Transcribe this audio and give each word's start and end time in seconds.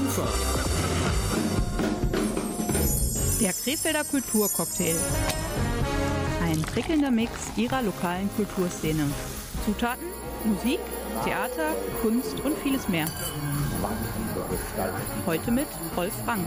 Kufa. 0.00 0.26
Der 3.40 3.52
Krefelder 3.52 4.04
Kulturcocktail. 4.04 4.96
Ein 6.42 6.62
prickelnder 6.62 7.10
Mix 7.10 7.32
ihrer 7.56 7.82
lokalen 7.82 8.30
Kulturszene. 8.36 9.10
Zutaten, 9.64 10.06
Musik, 10.44 10.80
Theater, 11.24 11.74
Kunst 12.00 12.40
und 12.40 12.56
vieles 12.62 12.88
mehr. 12.88 13.06
Heute 15.26 15.50
mit 15.50 15.66
Rolf 15.96 16.14
Rang. 16.26 16.44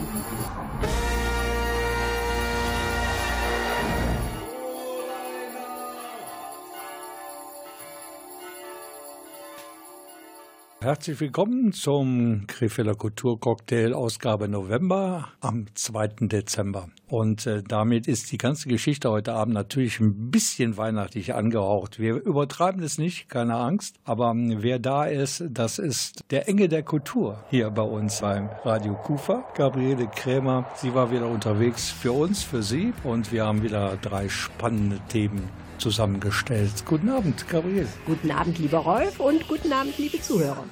Herzlich 10.84 11.18
willkommen 11.18 11.72
zum 11.72 12.46
Krefelder 12.46 12.94
Kulturcocktail 12.94 13.94
Ausgabe 13.94 14.48
November 14.48 15.30
am 15.40 15.64
2. 15.72 16.08
Dezember. 16.28 16.90
Und 17.08 17.46
äh, 17.46 17.62
damit 17.66 18.06
ist 18.06 18.30
die 18.32 18.36
ganze 18.36 18.68
Geschichte 18.68 19.10
heute 19.10 19.32
Abend 19.32 19.54
natürlich 19.54 19.98
ein 19.98 20.30
bisschen 20.30 20.76
weihnachtlich 20.76 21.32
angehaucht. 21.32 21.98
Wir 21.98 22.16
übertreiben 22.16 22.82
es 22.82 22.98
nicht, 22.98 23.30
keine 23.30 23.54
Angst. 23.54 23.96
Aber 24.04 24.32
ähm, 24.32 24.58
wer 24.60 24.78
da 24.78 25.06
ist, 25.06 25.44
das 25.48 25.78
ist 25.78 26.22
der 26.30 26.50
Enge 26.50 26.68
der 26.68 26.82
Kultur 26.82 27.42
hier 27.48 27.70
bei 27.70 27.80
uns 27.80 28.20
beim 28.20 28.50
Radio 28.62 28.92
Kufa. 28.92 29.42
Gabriele 29.54 30.06
Krämer, 30.08 30.66
sie 30.74 30.92
war 30.92 31.10
wieder 31.10 31.28
unterwegs 31.28 31.90
für 31.90 32.12
uns, 32.12 32.42
für 32.42 32.62
Sie. 32.62 32.92
Und 33.04 33.32
wir 33.32 33.46
haben 33.46 33.62
wieder 33.62 33.96
drei 34.02 34.28
spannende 34.28 35.00
Themen 35.08 35.63
zusammengestellt. 35.78 36.84
Guten 36.86 37.08
Abend, 37.08 37.48
Gabriel. 37.48 37.88
Guten 38.06 38.30
Abend, 38.30 38.58
lieber 38.58 38.78
Rolf, 38.78 39.20
und 39.20 39.46
guten 39.48 39.72
Abend, 39.72 39.96
liebe 39.98 40.20
Zuhörer. 40.20 40.64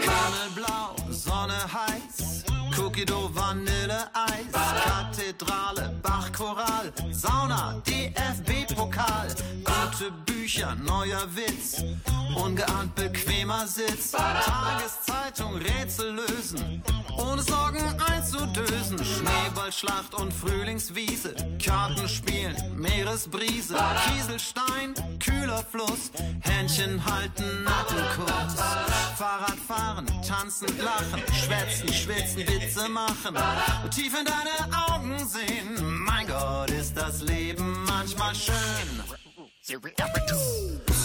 Kanelblau, 0.00 0.96
Sonne 1.10 1.54
heiß, 1.72 2.44
Cookie 2.76 3.04
Dough, 3.04 3.30
Vanille 3.32 4.08
Eis, 4.12 4.52
Kathedrale, 4.52 5.94
Bachchoral, 6.02 6.92
Sauna, 7.12 7.80
DFB-Pokal, 7.86 9.28
gute 9.64 10.10
Bücher, 10.26 10.74
neuer 10.76 11.24
Witz, 11.34 11.82
ungeahnt 12.34 12.94
bequemer 12.94 13.66
Sitz, 13.66 14.10
Tageszeitung, 14.12 15.56
Rätsel 15.56 16.14
lösen, 16.14 16.82
ohne 17.16 17.42
Sorgen 17.42 17.84
einzudösen, 18.10 18.98
Schneeballschlacht 19.04 20.14
und 20.14 20.32
Frühlingswiese, 20.32 21.34
Kartenspielen, 21.64 22.56
Meeresbrise, 22.76 23.76
Kieselstein, 24.08 24.94
kühler 25.18 25.64
Fluss, 25.70 26.10
Händchen 26.40 27.04
halten, 27.04 27.64
Nattenkurs, 27.64 28.54
Fahrradfahren, 29.16 30.06
tanzen, 30.26 30.66
lachen, 30.78 31.22
schwätzen, 31.32 31.92
schwitzen, 31.92 32.44
Witze 32.64 32.88
machen, 32.88 33.36
tief 33.90 34.18
in 34.18 34.24
deine 34.24 34.86
Augen 34.88 35.18
sehen, 35.26 36.04
mein 36.06 36.26
Gott, 36.26 36.70
ist 36.70 36.96
das 36.96 37.20
Leben 37.20 37.84
manchmal 37.84 38.34
schön. 38.34 38.54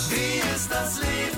Wie 0.09 0.55
ist 0.55 0.71
das 0.71 1.01
Leben? 1.01 1.28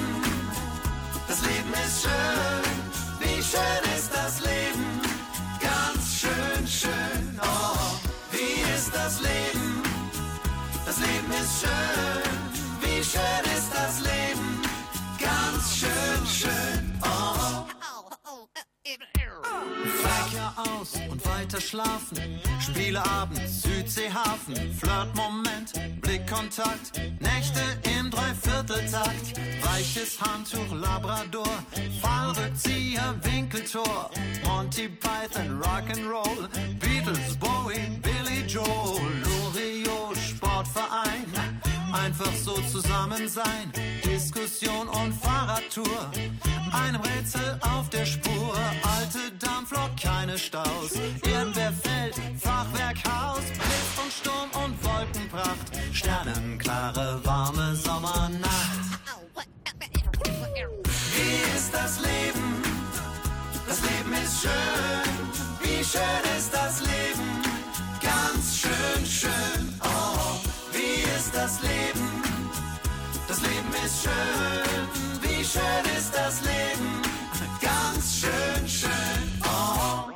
Weiter 21.52 21.62
schlafen. 21.62 22.18
Spieleabend, 22.62 23.48
Südseehafen, 23.48 24.56
Flirtmoment, 24.74 25.74
Blickkontakt, 26.02 26.94
Nächte 27.20 27.62
im 27.98 28.10
Dreivierteltakt. 28.10 29.34
Weiches 29.64 30.20
Handtuch, 30.22 30.74
Labrador, 30.74 31.64
Fallrückzieher, 32.02 33.16
Winkeltor, 33.24 34.10
Monty 34.46 34.88
Python, 34.88 35.62
Rock'n'Roll, 35.62 36.48
Beatles, 36.80 37.36
Bowie, 37.38 38.00
Billy 38.02 38.46
Joel, 38.48 39.02
Loriot, 39.24 40.18
Sportverein. 40.18 41.61
Einfach 41.94 42.34
so 42.44 42.54
zusammen 42.72 43.28
sein, 43.28 43.72
Diskussion 44.06 44.88
und 44.88 45.14
Fahrradtour. 45.14 46.12
Einem 46.72 47.02
Rätsel 47.02 47.60
auf 47.62 47.90
der 47.90 48.06
Spur, 48.06 48.56
alte 48.98 49.32
Dampflok, 49.40 49.98
keine 50.02 50.38
Staus. 50.38 50.94
Irgendwer 51.24 51.74
Fachwerkhaus, 52.40 53.44
Blitz 53.54 53.92
und 54.04 54.12
Sturm 54.12 54.50
und 54.64 54.84
Wolkenpracht. 54.84 55.72
Sternenklare, 55.92 57.20
warme 57.24 57.76
Sommernacht. 57.76 59.02
Wie 61.16 61.58
ist 61.58 61.74
das 61.74 62.00
Leben? 62.00 62.64
Das 63.68 63.82
Leben 63.82 64.14
ist 64.14 64.42
schön. 64.42 65.62
Wie 65.62 65.84
schön 65.84 66.38
ist 66.38 66.54
das 66.54 66.80
Leben? 66.82 67.42
Ganz 68.02 68.58
schön, 68.58 69.06
schön. 69.06 69.71
Oh, 71.34 71.38
ist 71.38 71.44
das 71.44 71.62
Leben? 71.62 72.24
Das 73.28 73.42
Leben 73.42 73.86
ist 73.86 74.04
schön. 74.04 75.22
Wie 75.22 75.44
schön 75.44 75.98
ist 75.98 76.14
das 76.14 76.42
Leben? 76.42 77.02
Ganz 77.62 78.20
schön, 78.20 78.68
schön. 78.68 79.42
Oh. 79.44 80.10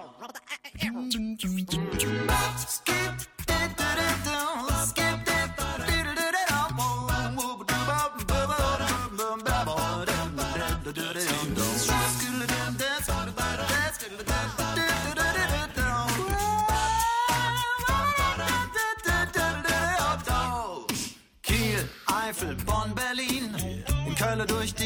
Kiel, 1.37 3.14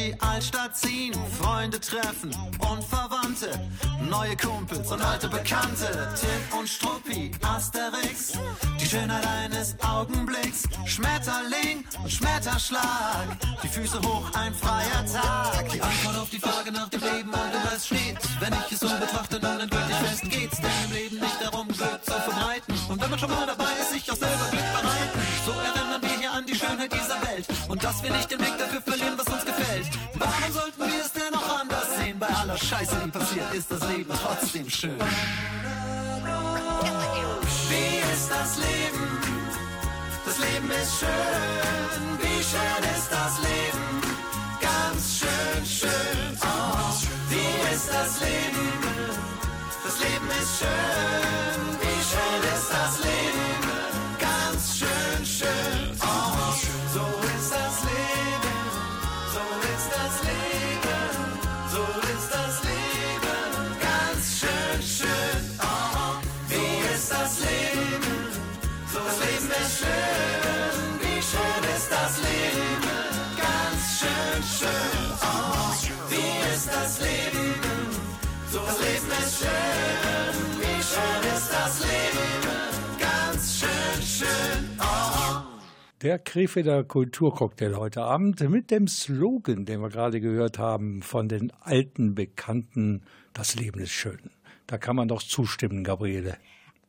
die 0.10 0.22
Altstadt 0.22 0.76
ziehen. 0.76 1.14
Freunde 1.40 1.80
treffen 1.80 2.32
und 2.60 2.84
Verwandte. 2.84 3.50
Neue 4.10 4.36
Kumpels 4.38 4.92
und 4.92 5.02
alte 5.02 5.28
Bekannte. 5.28 6.14
Tim 6.20 6.60
und 6.60 6.68
Struppi, 6.68 7.32
Asterix. 7.44 8.34
Die 8.80 8.86
Schönheit 8.86 9.26
eines 9.28 9.76
Augenblicks. 9.82 10.64
Schmetterling 10.86 11.84
und 12.02 12.12
Schmetterschlag. 12.12 13.28
Die 13.62 13.68
Füße 13.68 14.00
hoch, 14.02 14.32
ein 14.34 14.54
freier 14.54 15.06
Tag. 15.12 15.70
Die 15.70 15.82
Antwort 15.82 16.18
auf 16.18 16.30
die 16.30 16.40
Frage 16.40 16.72
nach 16.72 16.90
dem 16.90 17.02
Leben 17.02 17.30
und 17.30 17.54
im 17.54 17.68
Rest 17.70 17.88
steht. 17.88 18.18
Wenn 18.40 18.54
ich 18.66 18.72
es 18.72 18.80
so 18.80 18.88
betrachte, 18.88 19.40
nun 19.40 19.60
endgültig 19.60 19.96
fest 19.96 20.24
geht's. 20.30 20.58
Denn 20.58 20.72
im 20.86 20.92
Leben 20.92 21.20
nicht 21.20 21.42
darum, 21.42 21.68
Glück 21.68 22.04
zu 22.04 22.14
verbreiten. 22.14 22.74
Und 22.90 23.02
wenn 23.02 23.10
man 23.10 23.20
schon 23.20 23.30
mal 23.30 23.46
dabei 23.46 23.74
ist, 23.82 23.92
sich 23.92 24.12
auch 24.12 24.16
selber 24.16 24.48
Glück 24.50 24.72
bereiten. 24.74 25.20
So 25.46 25.52
erinnern 25.52 26.02
wir 26.02 26.18
hier 26.18 26.32
an 26.32 26.46
die 26.46 26.56
Schönheit 26.56 26.92
dieser 26.92 27.22
Welt. 27.28 27.46
Und 27.68 27.84
dass 27.84 28.02
wir 28.02 28.12
nicht 28.12 28.32
den 28.32 28.40
Blick 28.40 28.58
dafür 28.58 28.82
verlieren, 28.82 29.18
was 29.18 29.29
aller 32.50 32.58
Scheiße, 32.58 32.96
die 33.06 33.12
passiert, 33.12 33.54
ist 33.54 33.72
das 33.72 33.88
Leben 33.90 34.12
trotzdem 34.24 34.70
schön. 34.70 35.00
Wie 37.70 38.14
ist 38.14 38.30
das 38.30 38.58
Leben? 38.58 39.08
Das 40.26 40.38
Leben 40.40 40.72
ist 40.72 41.00
schön. 41.00 42.18
Wie 42.22 42.44
schön 42.44 42.84
ist 42.96 43.10
das 43.12 43.38
Leben? 43.50 43.86
Ganz 44.62 45.20
schön, 45.20 45.66
schön. 45.66 46.38
Oh, 46.42 46.94
wie 47.30 47.74
ist 47.74 47.90
das 47.94 48.20
Leben? 48.20 48.70
Das 49.84 50.00
Leben 50.00 50.30
ist 50.42 50.60
schön. 50.60 51.80
Wie 51.82 52.02
schön 52.10 52.42
ist 52.56 52.59
Der 86.02 86.18
Krefelder 86.18 86.86
Kulturcocktail 86.86 87.76
heute 87.76 88.04
Abend 88.04 88.40
mit 88.50 88.72
dem 88.72 88.88
Slogan, 88.88 89.66
den 89.66 89.82
wir 89.82 89.90
gerade 89.90 90.22
gehört 90.22 90.58
haben, 90.58 91.02
von 91.02 91.28
den 91.28 91.52
alten 91.60 92.16
Bekannten, 92.16 93.02
das 93.34 93.56
Leben 93.56 93.82
ist 93.82 93.92
schön. 93.92 94.32
Da 94.66 94.78
kann 94.78 94.96
man 94.96 95.10
doch 95.10 95.22
zustimmen, 95.22 95.84
Gabriele. 95.84 96.38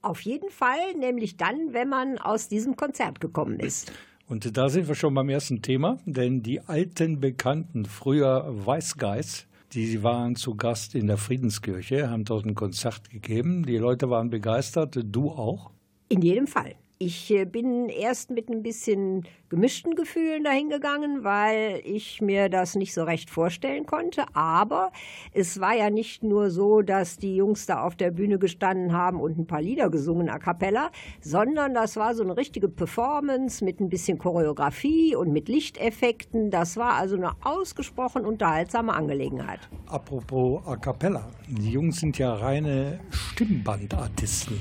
Auf 0.00 0.20
jeden 0.20 0.48
Fall, 0.50 0.94
nämlich 0.96 1.36
dann, 1.36 1.72
wenn 1.72 1.88
man 1.88 2.18
aus 2.18 2.46
diesem 2.46 2.76
Konzert 2.76 3.20
gekommen 3.20 3.58
ist. 3.58 3.90
Und 4.28 4.56
da 4.56 4.68
sind 4.68 4.86
wir 4.86 4.94
schon 4.94 5.12
beim 5.12 5.28
ersten 5.28 5.60
Thema, 5.60 5.98
denn 6.04 6.44
die 6.44 6.60
alten 6.60 7.18
Bekannten, 7.18 7.86
früher 7.86 8.44
Weißgeist, 8.64 9.48
die 9.72 10.04
waren 10.04 10.36
zu 10.36 10.54
Gast 10.54 10.94
in 10.94 11.08
der 11.08 11.16
Friedenskirche, 11.16 12.10
haben 12.10 12.24
dort 12.24 12.46
ein 12.46 12.54
Konzert 12.54 13.10
gegeben. 13.10 13.66
Die 13.66 13.78
Leute 13.78 14.08
waren 14.08 14.30
begeistert, 14.30 15.00
du 15.02 15.30
auch? 15.30 15.72
In 16.08 16.22
jedem 16.22 16.46
Fall. 16.46 16.76
Ich 17.02 17.30
äh, 17.30 17.46
bin 17.46 17.88
erst 17.88 18.28
mit 18.28 18.50
ein 18.50 18.62
bisschen 18.62 19.26
gemischten 19.48 19.94
Gefühlen 19.94 20.44
dahingegangen, 20.44 21.24
weil 21.24 21.80
ich 21.82 22.20
mir 22.20 22.50
das 22.50 22.74
nicht 22.74 22.92
so 22.92 23.04
recht 23.04 23.30
vorstellen 23.30 23.86
konnte. 23.86 24.24
Aber 24.34 24.92
es 25.32 25.60
war 25.60 25.74
ja 25.74 25.88
nicht 25.88 26.22
nur 26.22 26.50
so, 26.50 26.82
dass 26.82 27.16
die 27.16 27.36
Jungs 27.36 27.64
da 27.64 27.84
auf 27.84 27.96
der 27.96 28.10
Bühne 28.10 28.38
gestanden 28.38 28.92
haben 28.92 29.18
und 29.18 29.38
ein 29.38 29.46
paar 29.46 29.62
Lieder 29.62 29.88
gesungen 29.88 30.28
a 30.28 30.38
cappella, 30.38 30.90
sondern 31.22 31.72
das 31.72 31.96
war 31.96 32.14
so 32.14 32.22
eine 32.22 32.36
richtige 32.36 32.68
Performance 32.68 33.64
mit 33.64 33.80
ein 33.80 33.88
bisschen 33.88 34.18
Choreografie 34.18 35.16
und 35.16 35.32
mit 35.32 35.48
Lichteffekten. 35.48 36.50
Das 36.50 36.76
war 36.76 36.96
also 36.96 37.16
eine 37.16 37.32
ausgesprochen 37.42 38.26
unterhaltsame 38.26 38.92
Angelegenheit. 38.92 39.60
Apropos 39.86 40.60
a 40.66 40.76
cappella. 40.76 41.30
Die 41.48 41.70
Jungs 41.70 41.98
sind 41.98 42.18
ja 42.18 42.34
reine 42.34 43.00
Stimmbandartisten. 43.08 44.60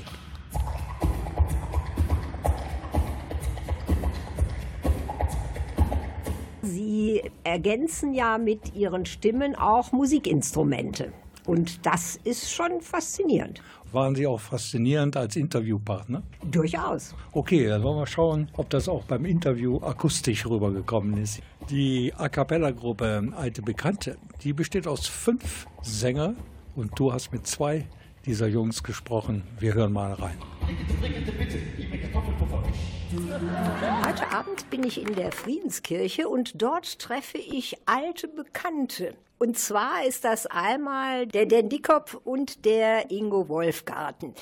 Sie 7.00 7.22
ergänzen 7.44 8.12
ja 8.12 8.36
mit 8.36 8.74
ihren 8.74 9.06
Stimmen 9.06 9.54
auch 9.54 9.90
Musikinstrumente. 9.90 11.14
Und 11.46 11.86
das 11.86 12.20
ist 12.24 12.52
schon 12.52 12.82
faszinierend. 12.82 13.62
Waren 13.90 14.14
Sie 14.14 14.26
auch 14.26 14.38
faszinierend 14.38 15.16
als 15.16 15.34
Interviewpartner? 15.34 16.22
Durchaus. 16.50 17.14
Okay, 17.32 17.66
dann 17.66 17.82
wollen 17.82 17.96
wir 17.96 18.06
schauen, 18.06 18.50
ob 18.54 18.68
das 18.68 18.86
auch 18.86 19.04
beim 19.04 19.24
Interview 19.24 19.78
akustisch 19.78 20.44
rübergekommen 20.44 21.16
ist. 21.22 21.40
Die 21.70 22.12
A 22.18 22.28
Cappella-Gruppe 22.28 23.32
Alte 23.34 23.62
Bekannte, 23.62 24.18
die 24.42 24.52
besteht 24.52 24.86
aus 24.86 25.06
fünf 25.06 25.66
Sänger 25.80 26.34
und 26.76 26.98
du 26.98 27.14
hast 27.14 27.32
mit 27.32 27.46
zwei 27.46 27.86
dieser 28.26 28.46
Jungs 28.46 28.82
gesprochen. 28.82 29.42
Wir 29.58 29.72
hören 29.72 29.94
mal 29.94 30.12
rein. 30.12 30.36
Heute 34.06 34.30
Abend 34.30 34.70
bin 34.70 34.84
ich 34.84 35.00
in 35.00 35.14
der 35.14 35.32
Friedenskirche 35.32 36.28
und 36.28 36.62
dort 36.62 36.98
treffe 36.98 37.38
ich 37.38 37.76
alte 37.86 38.28
Bekannte. 38.28 39.14
Und 39.42 39.56
zwar 39.56 40.04
ist 40.06 40.24
das 40.26 40.46
einmal 40.46 41.26
der 41.26 41.46
Dan 41.46 41.70
Dickkop 41.70 42.20
und 42.24 42.66
der 42.66 43.10
Ingo 43.10 43.48
Wolfgarten. 43.48 44.34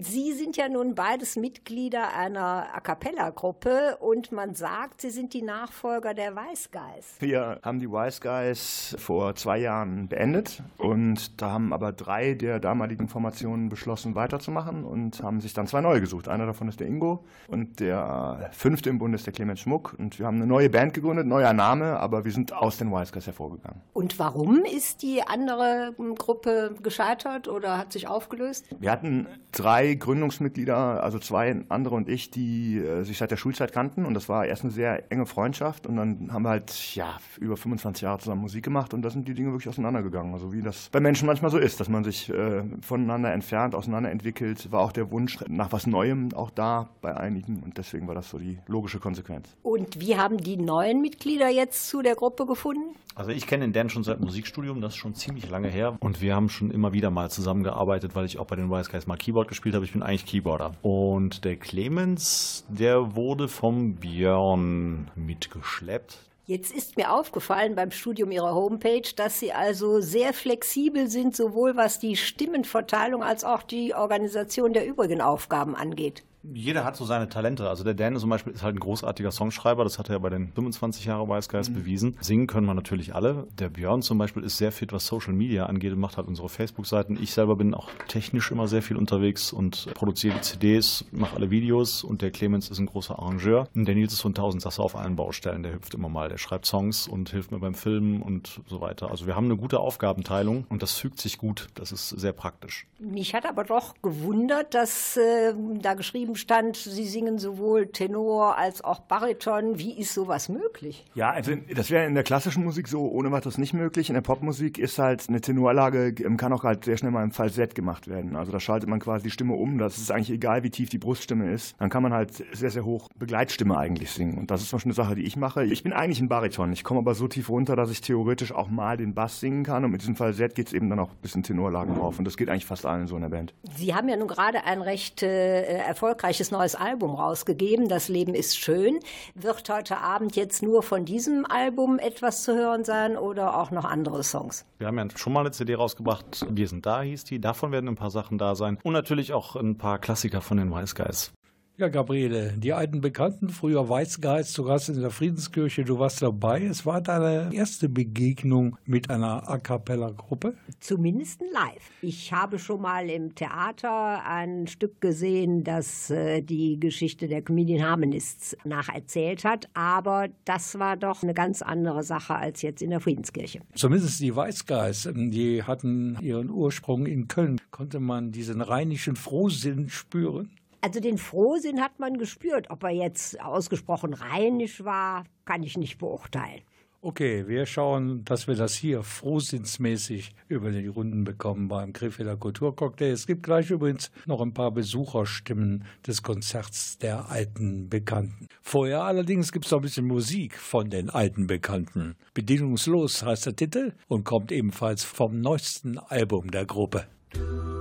Sie 0.00 0.32
sind 0.32 0.56
ja 0.56 0.68
nun 0.68 0.96
beides 0.96 1.36
Mitglieder 1.36 2.12
einer 2.12 2.66
A 2.74 2.80
Cappella-Gruppe 2.80 3.98
und 4.00 4.32
man 4.32 4.56
sagt, 4.56 5.02
sie 5.02 5.10
sind 5.10 5.32
die 5.32 5.42
Nachfolger 5.42 6.12
der 6.12 6.34
Wise 6.34 6.70
Guys. 6.72 7.14
Wir 7.20 7.60
haben 7.62 7.78
die 7.78 7.88
Wise 7.88 8.20
Guys 8.20 8.96
vor 8.98 9.36
zwei 9.36 9.58
Jahren 9.58 10.08
beendet 10.08 10.60
und 10.78 11.40
da 11.40 11.52
haben 11.52 11.72
aber 11.72 11.92
drei 11.92 12.34
der 12.34 12.58
damaligen 12.58 13.06
Formationen 13.06 13.68
beschlossen, 13.68 14.16
weiterzumachen 14.16 14.82
und 14.82 15.22
haben 15.22 15.40
sich 15.40 15.54
dann 15.54 15.68
zwei 15.68 15.82
neue 15.82 16.00
gesucht. 16.00 16.26
Einer 16.26 16.46
davon 16.46 16.66
ist 16.66 16.80
der 16.80 16.88
Ingo 16.88 17.24
und 17.46 17.78
der 17.78 18.50
fünfte 18.50 18.90
im 18.90 18.98
Bund 18.98 19.14
ist 19.14 19.26
der 19.26 19.32
Clemens 19.32 19.60
Schmuck. 19.60 19.94
Und 19.96 20.18
wir 20.18 20.26
haben 20.26 20.38
eine 20.38 20.48
neue 20.48 20.68
Band 20.68 20.94
gegründet, 20.94 21.28
neuer 21.28 21.52
Name, 21.52 22.00
aber 22.00 22.24
wir 22.24 22.32
sind 22.32 22.52
aus 22.52 22.76
den 22.76 22.90
Wise 22.90 23.12
Guys 23.12 23.26
hervorgegangen. 23.26 23.82
Und 23.92 24.15
warum 24.18 24.64
ist 24.64 25.02
die 25.02 25.22
andere 25.22 25.94
Gruppe 26.16 26.74
gescheitert 26.82 27.48
oder 27.48 27.78
hat 27.78 27.92
sich 27.92 28.08
aufgelöst? 28.08 28.66
Wir 28.78 28.90
hatten 28.90 29.26
drei 29.52 29.94
Gründungsmitglieder, 29.94 31.02
also 31.02 31.18
zwei 31.18 31.64
andere 31.68 31.94
und 31.94 32.08
ich, 32.08 32.30
die 32.30 32.78
äh, 32.78 33.02
sich 33.04 33.18
seit 33.18 33.30
der 33.30 33.36
Schulzeit 33.36 33.72
kannten. 33.72 34.04
Und 34.04 34.14
das 34.14 34.28
war 34.28 34.46
erst 34.46 34.62
eine 34.62 34.72
sehr 34.72 35.10
enge 35.10 35.26
Freundschaft. 35.26 35.86
Und 35.86 35.96
dann 35.96 36.32
haben 36.32 36.42
wir 36.42 36.50
halt 36.50 36.94
ja, 36.94 37.16
über 37.40 37.56
25 37.56 38.02
Jahre 38.02 38.18
zusammen 38.18 38.42
Musik 38.42 38.64
gemacht. 38.64 38.94
Und 38.94 39.02
da 39.02 39.10
sind 39.10 39.28
die 39.28 39.34
Dinge 39.34 39.52
wirklich 39.52 39.68
auseinandergegangen. 39.68 40.32
Also 40.32 40.52
wie 40.52 40.62
das 40.62 40.88
bei 40.90 41.00
Menschen 41.00 41.26
manchmal 41.26 41.50
so 41.50 41.58
ist, 41.58 41.80
dass 41.80 41.88
man 41.88 42.04
sich 42.04 42.28
äh, 42.30 42.62
voneinander 42.80 43.32
entfernt, 43.32 43.74
auseinanderentwickelt. 43.74 44.70
War 44.72 44.80
auch 44.80 44.92
der 44.92 45.10
Wunsch 45.10 45.38
nach 45.48 45.72
was 45.72 45.86
Neuem 45.86 46.32
auch 46.34 46.50
da 46.50 46.90
bei 47.00 47.16
einigen. 47.16 47.62
Und 47.62 47.78
deswegen 47.78 48.06
war 48.08 48.14
das 48.14 48.30
so 48.30 48.38
die 48.38 48.58
logische 48.66 48.98
Konsequenz. 48.98 49.48
Und 49.62 50.00
wie 50.00 50.16
haben 50.16 50.38
die 50.38 50.56
neuen 50.56 51.00
Mitglieder 51.00 51.48
jetzt 51.48 51.88
zu 51.88 52.02
der 52.02 52.14
Gruppe 52.14 52.46
gefunden? 52.46 52.96
Also 53.16 53.30
ich 53.30 53.46
kenne 53.46 53.64
den 53.64 53.72
Dan 53.72 53.88
schon 53.88 54.04
seit 54.06 54.20
Musikstudium, 54.20 54.80
das 54.80 54.94
ist 54.94 54.98
schon 54.98 55.14
ziemlich 55.14 55.48
lange 55.50 55.68
her. 55.68 55.96
Und 56.00 56.20
wir 56.22 56.34
haben 56.34 56.48
schon 56.48 56.70
immer 56.70 56.92
wieder 56.92 57.10
mal 57.10 57.30
zusammengearbeitet, 57.30 58.14
weil 58.14 58.24
ich 58.24 58.38
auch 58.38 58.46
bei 58.46 58.56
den 58.56 58.70
Wise 58.70 58.90
Guys 58.90 59.06
mal 59.06 59.16
Keyboard 59.16 59.48
gespielt 59.48 59.74
habe. 59.74 59.84
Ich 59.84 59.92
bin 59.92 60.02
eigentlich 60.02 60.26
Keyboarder. 60.26 60.72
Und 60.82 61.44
der 61.44 61.56
Clemens, 61.56 62.64
der 62.68 63.14
wurde 63.14 63.48
vom 63.48 63.96
Björn 63.96 65.10
mitgeschleppt. 65.14 66.18
Jetzt 66.48 66.72
ist 66.72 66.96
mir 66.96 67.12
aufgefallen 67.12 67.74
beim 67.74 67.90
Studium 67.90 68.30
Ihrer 68.30 68.54
Homepage, 68.54 69.02
dass 69.16 69.40
Sie 69.40 69.52
also 69.52 70.00
sehr 70.00 70.32
flexibel 70.32 71.08
sind, 71.08 71.34
sowohl 71.34 71.76
was 71.76 71.98
die 71.98 72.14
Stimmenverteilung 72.14 73.24
als 73.24 73.42
auch 73.42 73.64
die 73.64 73.94
Organisation 73.94 74.72
der 74.72 74.86
übrigen 74.86 75.20
Aufgaben 75.20 75.74
angeht. 75.74 76.22
Jeder 76.52 76.84
hat 76.84 76.96
so 76.96 77.04
seine 77.04 77.28
Talente. 77.28 77.68
Also 77.68 77.84
der 77.84 77.94
Dan 77.94 78.16
zum 78.16 78.30
Beispiel 78.30 78.52
ist 78.52 78.62
halt 78.62 78.76
ein 78.76 78.80
großartiger 78.80 79.30
Songschreiber. 79.30 79.84
Das 79.84 79.98
hat 79.98 80.08
er 80.08 80.16
ja 80.16 80.18
bei 80.18 80.30
den 80.30 80.52
25 80.52 81.04
Jahre 81.04 81.28
Wise 81.28 81.48
Guys 81.48 81.68
mhm. 81.68 81.74
bewiesen. 81.74 82.16
Singen 82.20 82.46
können 82.46 82.66
wir 82.66 82.74
natürlich 82.74 83.14
alle. 83.14 83.46
Der 83.58 83.68
Björn 83.68 84.02
zum 84.02 84.18
Beispiel 84.18 84.42
ist 84.42 84.56
sehr 84.56 84.72
fit, 84.72 84.92
was 84.92 85.06
Social 85.06 85.32
Media 85.32 85.66
angeht 85.66 85.92
und 85.92 85.98
macht 85.98 86.16
halt 86.16 86.28
unsere 86.28 86.48
Facebook-Seiten. 86.48 87.18
Ich 87.20 87.32
selber 87.32 87.56
bin 87.56 87.74
auch 87.74 87.90
technisch 88.08 88.50
immer 88.50 88.68
sehr 88.68 88.82
viel 88.82 88.96
unterwegs 88.96 89.52
und 89.52 89.92
produziere 89.94 90.34
die 90.36 90.40
CDs, 90.42 91.04
mache 91.12 91.36
alle 91.36 91.50
Videos. 91.50 92.04
Und 92.04 92.22
der 92.22 92.30
Clemens 92.30 92.70
ist 92.70 92.78
ein 92.78 92.86
großer 92.86 93.18
Arrangeur. 93.18 93.68
Und 93.74 93.86
der 93.86 93.94
Nils 93.94 94.12
ist 94.12 94.20
so 94.20 94.28
ein 94.28 94.34
Tausendsasser 94.34 94.82
auf 94.82 94.96
allen 94.96 95.16
Baustellen. 95.16 95.62
Der 95.62 95.72
hilft 95.72 95.94
immer 95.94 96.08
mal. 96.08 96.28
Der 96.28 96.38
schreibt 96.38 96.66
Songs 96.66 97.08
und 97.08 97.30
hilft 97.30 97.50
mir 97.50 97.58
beim 97.58 97.74
Filmen 97.74 98.22
und 98.22 98.60
so 98.66 98.80
weiter. 98.80 99.10
Also 99.10 99.26
wir 99.26 99.34
haben 99.34 99.46
eine 99.46 99.56
gute 99.56 99.80
Aufgabenteilung 99.80 100.66
und 100.68 100.82
das 100.82 100.92
fügt 100.92 101.20
sich 101.20 101.38
gut. 101.38 101.68
Das 101.74 101.92
ist 101.92 102.08
sehr 102.10 102.32
praktisch. 102.32 102.86
Mich 102.98 103.34
hat 103.34 103.46
aber 103.46 103.64
doch 103.64 103.94
gewundert, 104.02 104.74
dass 104.74 105.16
äh, 105.16 105.52
da 105.80 105.94
geschrieben 105.94 106.35
stand, 106.36 106.76
Sie 106.76 107.04
singen 107.04 107.38
sowohl 107.38 107.88
Tenor 107.88 108.56
als 108.56 108.82
auch 108.82 109.00
Bariton. 109.00 109.78
Wie 109.78 109.98
ist 109.98 110.14
sowas 110.14 110.48
möglich? 110.48 111.04
Ja, 111.14 111.30
also 111.30 111.52
das 111.74 111.90
wäre 111.90 112.06
in 112.06 112.14
der 112.14 112.22
klassischen 112.22 112.64
Musik 112.64 112.88
so, 112.88 113.08
ohne 113.08 113.32
was 113.32 113.44
das 113.44 113.58
nicht 113.58 113.74
möglich. 113.74 114.08
In 114.08 114.14
der 114.14 114.20
Popmusik 114.20 114.78
ist 114.78 114.98
halt 114.98 115.28
eine 115.28 115.40
Tenorlage, 115.40 116.14
kann 116.36 116.52
auch 116.52 116.64
halt 116.64 116.84
sehr 116.84 116.96
schnell 116.96 117.10
mal 117.10 117.24
im 117.24 117.32
Falsett 117.32 117.74
gemacht 117.74 118.08
werden. 118.08 118.36
Also 118.36 118.52
da 118.52 118.60
schaltet 118.60 118.88
man 118.88 119.00
quasi 119.00 119.24
die 119.24 119.30
Stimme 119.30 119.54
um. 119.54 119.78
Das 119.78 119.98
ist 119.98 120.10
eigentlich 120.10 120.30
egal, 120.30 120.62
wie 120.62 120.70
tief 120.70 120.88
die 120.88 120.98
Bruststimme 120.98 121.50
ist. 121.50 121.74
Dann 121.78 121.90
kann 121.90 122.02
man 122.02 122.12
halt 122.12 122.44
sehr, 122.52 122.70
sehr 122.70 122.84
hoch 122.84 123.08
Begleitstimme 123.18 123.76
eigentlich 123.76 124.10
singen. 124.10 124.38
Und 124.38 124.50
das 124.50 124.62
ist 124.62 124.70
zum 124.70 124.76
Beispiel 124.76 124.90
eine 124.90 124.94
Sache, 124.94 125.14
die 125.14 125.22
ich 125.22 125.36
mache. 125.36 125.64
Ich 125.64 125.82
bin 125.82 125.92
eigentlich 125.92 126.20
ein 126.20 126.28
Bariton. 126.28 126.72
Ich 126.72 126.84
komme 126.84 127.00
aber 127.00 127.14
so 127.14 127.28
tief 127.28 127.48
runter, 127.48 127.76
dass 127.76 127.90
ich 127.90 128.00
theoretisch 128.00 128.52
auch 128.52 128.68
mal 128.68 128.96
den 128.96 129.14
Bass 129.14 129.40
singen 129.40 129.64
kann. 129.64 129.84
Und 129.84 129.90
mit 129.90 130.02
diesem 130.02 130.16
Falsett 130.16 130.54
geht 130.54 130.68
es 130.68 130.72
eben 130.72 130.90
dann 130.90 130.98
auch 130.98 131.10
ein 131.10 131.20
bisschen 131.22 131.42
Tenorlagen 131.42 131.94
drauf. 131.96 132.18
Und 132.18 132.24
das 132.24 132.36
geht 132.36 132.48
eigentlich 132.48 132.66
fast 132.66 132.86
allen 132.86 133.06
so 133.06 133.16
in 133.16 133.22
der 133.22 133.30
Band. 133.30 133.54
Sie 133.76 133.94
haben 133.94 134.08
ja 134.08 134.16
nun 134.16 134.28
gerade 134.28 134.64
ein 134.64 134.82
recht 134.82 135.22
äh, 135.22 135.62
erfolgreiches 135.62 136.25
neues 136.50 136.74
Album 136.74 137.14
rausgegeben. 137.14 137.88
Das 137.88 138.08
Leben 138.08 138.34
ist 138.34 138.58
schön. 138.58 139.00
Wird 139.34 139.68
heute 139.68 139.98
Abend 139.98 140.36
jetzt 140.36 140.62
nur 140.62 140.82
von 140.82 141.04
diesem 141.04 141.46
Album 141.46 141.98
etwas 141.98 142.42
zu 142.42 142.54
hören 142.54 142.84
sein 142.84 143.16
oder 143.16 143.58
auch 143.58 143.70
noch 143.70 143.84
andere 143.84 144.22
Songs? 144.22 144.64
Wir 144.78 144.86
haben 144.88 144.98
ja 144.98 145.06
schon 145.14 145.32
mal 145.32 145.40
eine 145.40 145.50
CD 145.50 145.74
rausgebracht. 145.74 146.46
Wir 146.50 146.68
sind 146.68 146.86
da 146.86 147.02
hieß 147.02 147.24
die. 147.24 147.40
Davon 147.40 147.72
werden 147.72 147.88
ein 147.88 147.96
paar 147.96 148.10
Sachen 148.10 148.38
da 148.38 148.54
sein. 148.54 148.78
Und 148.82 148.92
natürlich 148.92 149.32
auch 149.32 149.56
ein 149.56 149.78
paar 149.78 149.98
Klassiker 149.98 150.40
von 150.40 150.56
den 150.56 150.70
Wise 150.70 150.94
Guys. 150.94 151.32
Ja, 151.78 151.88
Gabriele, 151.88 152.54
die 152.56 152.72
alten 152.72 153.02
Bekannten, 153.02 153.50
früher 153.50 153.86
Weißgeiz, 153.86 154.54
du 154.54 154.64
warst 154.64 154.88
in 154.88 154.98
der 154.98 155.10
Friedenskirche, 155.10 155.84
du 155.84 155.98
warst 155.98 156.22
dabei. 156.22 156.64
Es 156.64 156.86
war 156.86 157.02
deine 157.02 157.54
erste 157.54 157.90
Begegnung 157.90 158.78
mit 158.86 159.10
einer 159.10 159.46
A 159.46 159.58
Cappella-Gruppe? 159.58 160.54
Zumindest 160.80 161.42
live. 161.52 161.90
Ich 162.00 162.32
habe 162.32 162.58
schon 162.58 162.80
mal 162.80 163.10
im 163.10 163.34
Theater 163.34 164.24
ein 164.24 164.66
Stück 164.68 165.02
gesehen, 165.02 165.64
das 165.64 166.08
äh, 166.08 166.40
die 166.40 166.80
Geschichte 166.80 167.28
der 167.28 167.42
Comedian 167.42 167.86
Harmonists 167.86 168.56
nacherzählt 168.64 169.44
hat, 169.44 169.68
aber 169.74 170.28
das 170.46 170.78
war 170.78 170.96
doch 170.96 171.22
eine 171.22 171.34
ganz 171.34 171.60
andere 171.60 172.04
Sache 172.04 172.36
als 172.36 172.62
jetzt 172.62 172.80
in 172.80 172.88
der 172.88 173.00
Friedenskirche. 173.00 173.60
Zumindest 173.74 174.20
die 174.20 174.34
Weißgeiz, 174.34 175.10
die 175.14 175.62
hatten 175.62 176.16
ihren 176.22 176.48
Ursprung 176.48 177.04
in 177.04 177.28
Köln. 177.28 177.60
Konnte 177.70 178.00
man 178.00 178.32
diesen 178.32 178.62
rheinischen 178.62 179.14
Frohsinn 179.14 179.90
spüren? 179.90 180.48
Also 180.86 181.00
den 181.00 181.18
Frohsinn 181.18 181.80
hat 181.80 181.98
man 181.98 182.16
gespürt. 182.16 182.70
Ob 182.70 182.84
er 182.84 182.90
jetzt 182.90 183.40
ausgesprochen 183.40 184.14
rheinisch 184.14 184.84
war, 184.84 185.24
kann 185.44 185.64
ich 185.64 185.76
nicht 185.76 185.98
beurteilen. 185.98 186.62
Okay, 187.00 187.48
wir 187.48 187.66
schauen, 187.66 188.24
dass 188.24 188.46
wir 188.46 188.54
das 188.54 188.76
hier 188.76 189.02
frohsinnsmäßig 189.02 190.30
über 190.46 190.70
die 190.70 190.86
Runden 190.86 191.24
bekommen 191.24 191.66
beim 191.66 191.92
Krefelder 191.92 192.36
Kulturcocktail. 192.36 193.10
Es 193.10 193.26
gibt 193.26 193.42
gleich 193.42 193.68
übrigens 193.72 194.12
noch 194.26 194.40
ein 194.40 194.54
paar 194.54 194.70
Besucherstimmen 194.70 195.82
des 196.06 196.22
Konzerts 196.22 196.98
der 196.98 197.30
alten 197.30 197.88
Bekannten. 197.88 198.46
Vorher 198.62 199.02
allerdings 199.02 199.50
gibt 199.50 199.64
es 199.64 199.72
noch 199.72 199.80
ein 199.80 199.82
bisschen 199.82 200.06
Musik 200.06 200.56
von 200.56 200.88
den 200.88 201.10
alten 201.10 201.48
Bekannten. 201.48 202.14
Bedienungslos 202.32 203.24
heißt 203.24 203.46
der 203.46 203.56
Titel 203.56 203.92
und 204.06 204.22
kommt 204.22 204.52
ebenfalls 204.52 205.02
vom 205.02 205.40
neuesten 205.40 205.98
Album 205.98 206.52
der 206.52 206.64
Gruppe. 206.64 207.08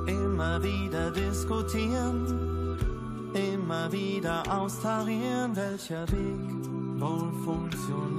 Immer 0.07 0.63
wieder 0.63 1.11
diskutieren, 1.11 2.74
immer 3.35 3.91
wieder 3.91 4.43
austarieren, 4.49 5.55
welcher 5.55 6.09
Weg 6.11 6.99
wohl 6.99 7.31
funktioniert. 7.43 8.15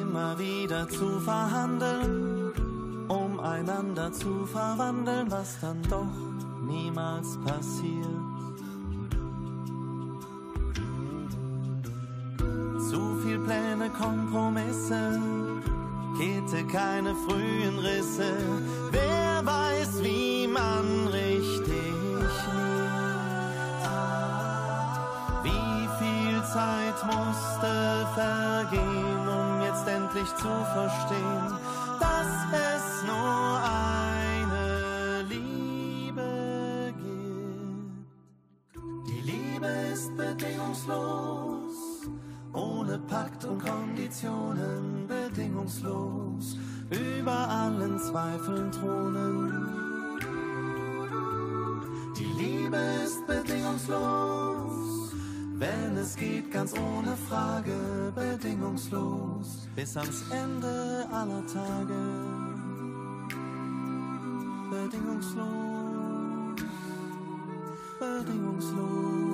Immer 0.00 0.38
wieder 0.38 0.88
zu 0.88 1.20
verhandeln, 1.20 2.52
um 3.08 3.38
einander 3.40 4.12
zu 4.12 4.44
verwandeln, 4.46 5.30
was 5.30 5.60
dann 5.60 5.80
doch 5.88 6.06
niemals 6.66 7.38
passiert. 7.44 8.06
Zu 12.90 13.16
viel 13.24 13.38
Pläne, 13.38 13.88
Kompromisse, 13.90 15.20
Kette, 16.18 16.64
keine 16.66 17.14
frühen 17.14 17.78
Risse. 17.78 18.36
Wer 18.90 19.44
weiß, 19.44 20.02
wie 20.02 20.46
man 20.46 21.06
richtig 21.08 21.62
lebt. 21.66 22.72
Wie 25.42 25.88
viel 25.98 26.42
Zeit 26.52 26.98
musste 27.06 28.06
vergehen, 28.14 29.28
um 29.28 29.62
jetzt 29.62 29.86
endlich 29.88 30.28
zu 30.36 30.52
verstehen, 30.74 31.48
dass 31.98 32.32
es 32.52 33.04
nur 33.06 33.60
eine 33.64 35.22
Liebe 35.28 36.92
gibt. 36.98 38.76
Die 39.08 39.22
Liebe 39.30 39.70
ist 39.92 40.14
bedingungslos, 40.16 41.76
ohne 42.52 42.98
Pakt 42.98 43.31
allen 47.62 47.98
Zweifeln 47.98 48.70
thronen. 48.72 49.68
Die 52.18 52.32
Liebe 52.42 52.76
ist 53.04 53.26
bedingungslos, 53.26 55.12
wenn 55.54 55.96
es 55.96 56.16
geht, 56.16 56.50
ganz 56.50 56.72
ohne 56.74 57.16
Frage, 57.28 58.12
bedingungslos, 58.14 59.68
bis 59.76 59.96
ans 59.96 60.24
Ende 60.30 61.06
aller 61.10 61.46
Tage. 61.46 62.00
Bedingungslos, 64.70 65.46
bedingungslos. 68.00 69.31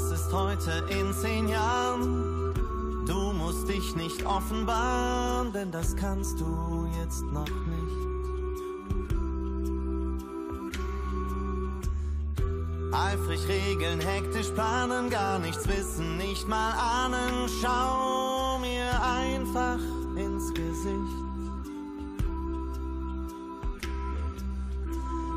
Was 0.00 0.12
ist 0.12 0.32
heute 0.32 0.82
in 0.88 1.12
zehn 1.12 1.46
Jahren? 1.46 2.54
Du 3.06 3.32
musst 3.34 3.68
dich 3.68 3.94
nicht 3.96 4.24
offenbaren, 4.24 5.52
denn 5.52 5.70
das 5.70 5.94
kannst 5.94 6.40
du 6.40 6.88
jetzt 7.02 7.22
noch 7.24 7.44
nicht. 7.44 7.98
Eifrig 12.92 13.46
regeln, 13.46 14.00
hektisch 14.00 14.48
planen, 14.48 15.10
gar 15.10 15.38
nichts 15.38 15.68
wissen, 15.68 16.16
nicht 16.16 16.48
mal 16.48 16.72
ahnen. 16.72 17.46
Schau 17.60 18.58
mir 18.58 18.90
einfach 19.02 19.80
ins 20.16 20.48
Gesicht. 20.54 21.30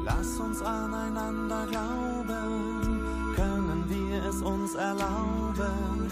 Lass 0.05 0.39
uns 0.39 0.62
aneinander 0.62 1.67
glauben, 1.67 2.83
wir 3.90 4.24
es 4.25 4.42
uns 4.42 4.75
erlauben, 4.75 6.10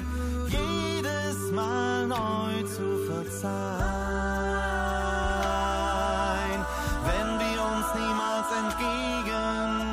jedes 0.47 1.51
Mal 1.51 2.07
neu 2.07 2.63
zu 2.63 3.05
verzeihen. 3.07 3.61
Wenn 7.05 7.39
wir 7.39 7.61
uns 7.71 7.87
niemals 7.95 8.49
entgegen, 8.63 9.91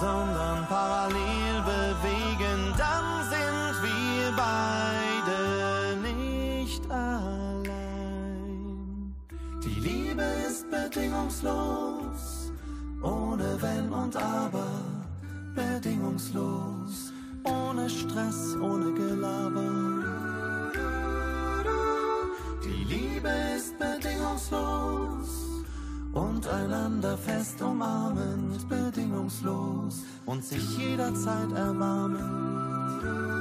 sondern 0.00 0.66
parallel 0.68 1.62
bewegen, 1.62 2.74
dann 2.76 3.06
sind 3.30 3.74
wir 3.82 4.32
beide 4.36 5.38
nicht 6.02 6.82
allein. 6.90 7.64
Die 9.62 9.80
Liebe 9.80 10.24
ist 10.48 10.70
bedingungslos, 10.70 12.52
ohne 13.02 13.56
Wenn 13.60 13.92
und 13.92 14.16
Aber, 14.16 14.93
bedingungslos, 15.54 17.12
ohne 17.44 17.88
Stress, 17.88 18.56
ohne 18.60 18.92
Gelaber. 18.92 19.72
Die 22.64 22.84
Liebe 22.94 23.30
ist 23.56 23.78
bedingungslos 23.78 25.64
und 26.12 26.46
einander 26.46 27.16
fest 27.18 27.60
umarmend, 27.60 28.68
bedingungslos 28.68 30.04
und 30.26 30.44
sich 30.44 30.78
jederzeit 30.78 31.52
erbarmen. 31.52 33.33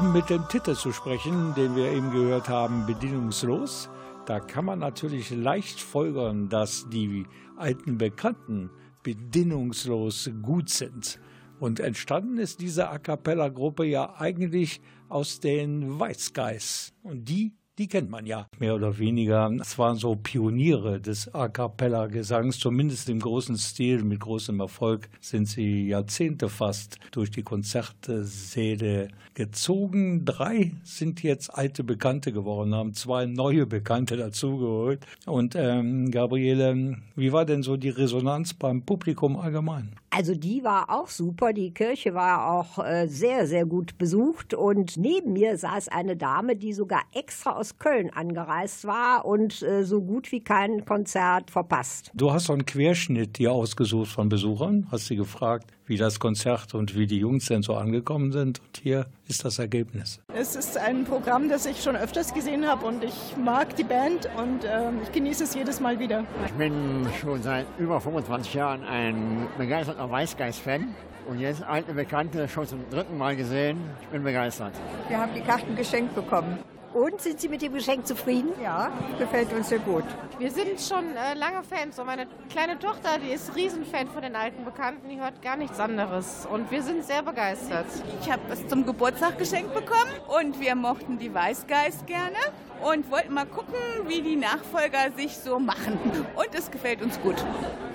Um 0.00 0.14
mit 0.14 0.30
dem 0.30 0.48
Titel 0.48 0.74
zu 0.74 0.92
sprechen, 0.92 1.54
den 1.54 1.76
wir 1.76 1.92
eben 1.92 2.10
gehört 2.10 2.48
haben, 2.48 2.86
Bedienungslos, 2.86 3.90
da 4.24 4.40
kann 4.40 4.64
man 4.64 4.78
natürlich 4.78 5.28
leicht 5.28 5.78
folgern, 5.78 6.48
dass 6.48 6.88
die 6.88 7.26
alten 7.58 7.98
Bekannten 7.98 8.70
bedingungslos 9.02 10.30
gut 10.40 10.70
sind. 10.70 11.20
Und 11.58 11.80
entstanden 11.80 12.38
ist 12.38 12.62
diese 12.62 12.88
A 12.88 12.98
cappella-Gruppe 12.98 13.84
ja 13.84 14.14
eigentlich 14.16 14.80
aus 15.10 15.38
den 15.38 15.98
Guys. 15.98 16.94
Und 17.02 17.28
die 17.28 17.52
die 17.80 17.88
kennt 17.88 18.10
man 18.10 18.26
ja 18.26 18.46
mehr 18.58 18.74
oder 18.74 18.98
weniger. 18.98 19.50
Es 19.58 19.78
waren 19.78 19.96
so 19.96 20.14
Pioniere 20.14 21.00
des 21.00 21.34
A 21.34 21.48
cappella-Gesangs, 21.48 22.58
zumindest 22.58 23.08
im 23.08 23.20
großen 23.20 23.56
Stil, 23.56 24.04
mit 24.04 24.20
großem 24.20 24.60
Erfolg 24.60 25.08
sind 25.22 25.48
sie 25.48 25.88
Jahrzehnte 25.88 26.50
fast 26.50 26.98
durch 27.10 27.30
die 27.30 27.42
Konzertsäle 27.42 29.08
gezogen. 29.32 30.26
Drei 30.26 30.72
sind 30.82 31.22
jetzt 31.22 31.48
alte 31.48 31.82
Bekannte 31.82 32.32
geworden, 32.32 32.74
haben 32.74 32.92
zwei 32.92 33.24
neue 33.24 33.64
Bekannte 33.64 34.18
dazugeholt. 34.18 35.06
Und 35.24 35.54
ähm, 35.56 36.10
Gabriele, 36.10 36.98
wie 37.16 37.32
war 37.32 37.46
denn 37.46 37.62
so 37.62 37.78
die 37.78 37.88
Resonanz 37.88 38.52
beim 38.52 38.82
Publikum 38.82 39.38
allgemein? 39.38 39.94
Also 40.10 40.34
die 40.34 40.64
war 40.64 40.90
auch 40.90 41.08
super. 41.08 41.52
Die 41.52 41.72
Kirche 41.72 42.14
war 42.14 42.52
auch 42.52 42.84
äh, 42.84 43.06
sehr, 43.06 43.46
sehr 43.46 43.64
gut 43.64 43.96
besucht. 43.96 44.54
Und 44.54 44.96
neben 44.96 45.32
mir 45.32 45.56
saß 45.56 45.88
eine 45.88 46.16
Dame, 46.16 46.56
die 46.56 46.72
sogar 46.72 47.02
extra 47.14 47.52
aus 47.52 47.78
Köln 47.78 48.10
angereist 48.10 48.86
war 48.86 49.24
und 49.24 49.62
äh, 49.62 49.84
so 49.84 50.02
gut 50.02 50.32
wie 50.32 50.40
kein 50.40 50.84
Konzert 50.84 51.50
verpasst. 51.52 52.10
Du 52.14 52.32
hast 52.32 52.46
so 52.46 52.52
einen 52.52 52.66
Querschnitt 52.66 53.38
hier 53.38 53.52
ausgesucht 53.52 54.10
von 54.10 54.28
Besuchern, 54.28 54.88
hast 54.90 55.06
sie 55.06 55.16
gefragt, 55.16 55.70
wie 55.90 55.96
das 55.96 56.20
Konzert 56.20 56.72
und 56.72 56.94
wie 56.96 57.08
die 57.08 57.18
Jungs 57.18 57.46
denn 57.46 57.62
so 57.62 57.74
angekommen 57.74 58.30
sind. 58.30 58.60
Und 58.60 58.80
hier 58.80 59.06
ist 59.26 59.44
das 59.44 59.58
Ergebnis. 59.58 60.20
Es 60.32 60.54
ist 60.54 60.78
ein 60.78 61.04
Programm, 61.04 61.48
das 61.48 61.66
ich 61.66 61.82
schon 61.82 61.96
öfters 61.96 62.32
gesehen 62.32 62.66
habe 62.66 62.86
und 62.86 63.02
ich 63.02 63.36
mag 63.36 63.74
die 63.74 63.82
Band 63.82 64.28
und 64.36 64.64
äh, 64.64 64.90
ich 65.02 65.10
genieße 65.10 65.42
es 65.42 65.54
jedes 65.54 65.80
Mal 65.80 65.98
wieder. 65.98 66.24
Ich 66.46 66.52
bin 66.52 67.08
schon 67.20 67.42
seit 67.42 67.66
über 67.76 68.00
25 68.00 68.54
Jahren 68.54 68.84
ein 68.84 69.48
begeisterter 69.58 70.08
Weißgeist-Fan. 70.08 70.94
Und 71.28 71.40
jetzt 71.40 71.62
alte 71.62 71.92
Bekannte 71.92 72.48
schon 72.48 72.66
zum 72.66 72.88
dritten 72.88 73.18
Mal 73.18 73.34
gesehen. 73.34 73.78
Ich 74.00 74.08
bin 74.08 74.22
begeistert. 74.22 74.72
Wir 75.08 75.18
haben 75.18 75.32
die 75.34 75.42
Karten 75.42 75.74
geschenkt 75.76 76.14
bekommen. 76.14 76.58
Und 76.92 77.20
sind 77.20 77.40
Sie 77.40 77.48
mit 77.48 77.62
dem 77.62 77.72
Geschenk 77.72 78.04
zufrieden? 78.04 78.50
Ja, 78.60 78.90
gefällt 79.18 79.52
uns 79.52 79.68
sehr 79.68 79.78
gut. 79.78 80.02
Wir 80.38 80.50
sind 80.50 80.80
schon 80.80 81.16
äh, 81.16 81.34
lange 81.34 81.62
Fans 81.62 81.98
und 82.00 82.06
meine 82.06 82.26
kleine 82.50 82.78
Tochter, 82.80 83.18
die 83.24 83.30
ist 83.30 83.54
Riesenfan 83.54 84.08
von 84.08 84.22
den 84.22 84.34
alten 84.34 84.64
Bekannten, 84.64 85.08
die 85.08 85.20
hört 85.20 85.40
gar 85.40 85.56
nichts 85.56 85.78
anderes 85.78 86.48
und 86.50 86.68
wir 86.70 86.82
sind 86.82 87.04
sehr 87.04 87.22
begeistert. 87.22 87.86
Ich 88.20 88.30
habe 88.30 88.42
es 88.50 88.66
zum 88.66 88.84
Geburtstag 88.84 89.38
geschenkt 89.38 89.72
bekommen 89.72 90.10
und 90.40 90.58
wir 90.60 90.74
mochten 90.74 91.18
die 91.18 91.32
Weißgeist 91.32 92.08
gerne 92.08 92.38
und 92.82 93.08
wollten 93.10 93.34
mal 93.34 93.46
gucken, 93.46 93.74
wie 94.08 94.22
die 94.22 94.36
Nachfolger 94.36 95.12
sich 95.16 95.36
so 95.36 95.60
machen. 95.60 95.98
Und 96.34 96.54
es 96.54 96.70
gefällt 96.70 97.02
uns 97.02 97.20
gut. 97.20 97.36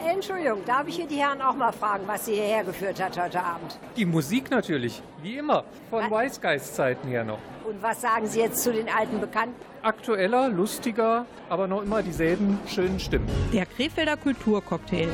Entschuldigung, 0.08 0.64
darf 0.66 0.88
ich 0.88 0.96
hier 0.96 1.08
die 1.08 1.16
Herren 1.16 1.42
auch 1.42 1.56
mal 1.56 1.72
fragen, 1.72 2.04
was 2.08 2.26
Sie 2.26 2.36
hierher 2.36 2.64
geführt 2.64 3.02
hat 3.02 3.20
heute 3.20 3.44
Abend? 3.44 3.78
Die 3.98 4.06
Musik 4.06 4.52
natürlich, 4.52 5.02
wie 5.22 5.38
immer, 5.38 5.64
von 5.90 6.04
Wise 6.12 6.40
Guys 6.40 6.74
Zeiten 6.74 7.08
her 7.08 7.24
noch. 7.24 7.40
Und 7.68 7.82
was 7.82 8.02
sagen 8.02 8.28
Sie 8.28 8.40
jetzt 8.40 8.62
zu 8.64 8.72
den 8.72 8.88
alten 8.88 9.20
Bekannten? 9.20 9.56
Aktueller, 9.82 10.50
lustiger, 10.50 11.26
aber 11.50 11.68
noch 11.68 11.82
immer 11.82 12.04
dieselben 12.04 12.60
schönen 12.68 13.00
Stimmen. 13.00 13.28
Der 13.52 13.66
Krefelder 13.66 14.18
Kulturcocktail. 14.18 15.10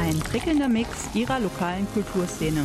Ein 0.00 0.18
prickelnder 0.20 0.68
Mix 0.68 1.08
ihrer 1.14 1.40
lokalen 1.40 1.86
Kulturszene. 1.92 2.62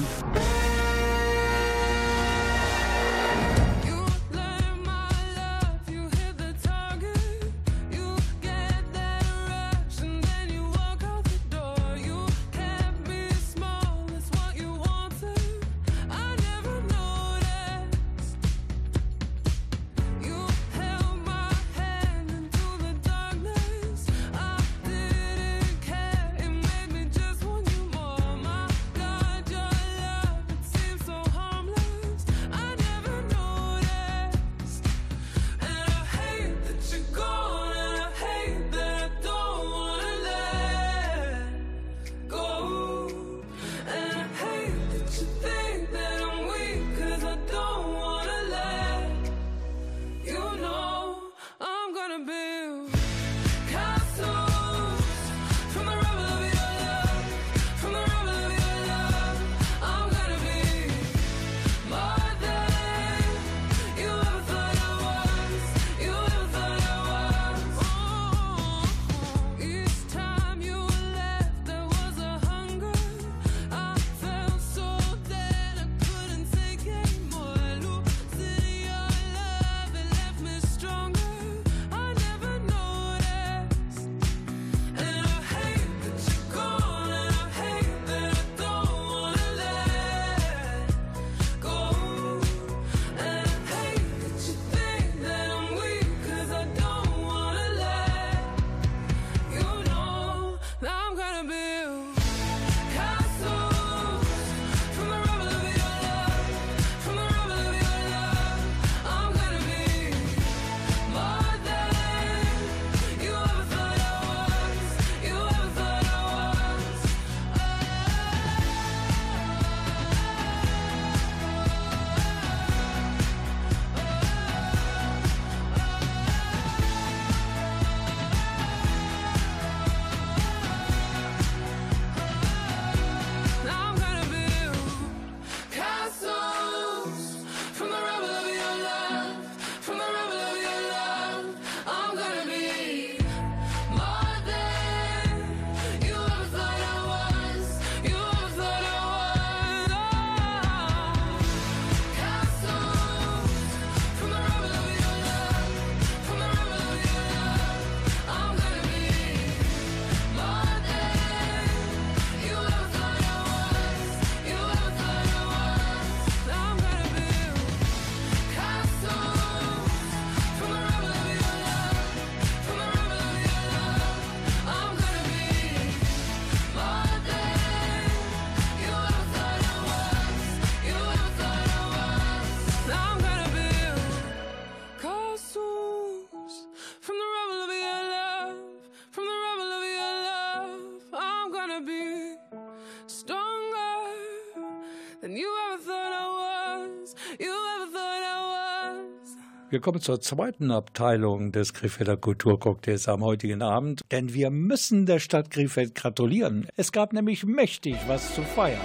Wir 199.76 199.82
kommen 199.82 200.00
zur 200.00 200.22
zweiten 200.22 200.72
Abteilung 200.72 201.52
des 201.52 201.74
Krefelder 201.74 202.16
Kulturcocktails 202.16 203.10
am 203.10 203.26
heutigen 203.26 203.62
Abend, 203.62 204.04
denn 204.10 204.34
wir 204.34 204.50
müssen 204.50 205.06
der 205.06 205.20
Stadt 205.20 205.52
Krefeld 205.52 205.96
gratulieren. 205.96 206.70
Es 206.78 206.94
gab 206.94 207.12
nämlich 207.12 207.44
mächtig 207.44 207.98
was 208.08 208.34
zu 208.34 208.42
feiern. 208.42 208.80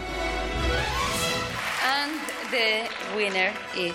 And 1.86 2.10
the 2.50 3.16
winner 3.16 3.52
is 3.78 3.94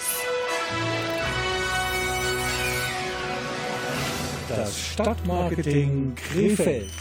Das 4.48 4.80
Stadtmarketing 4.80 6.16
Krefeld. 6.16 6.94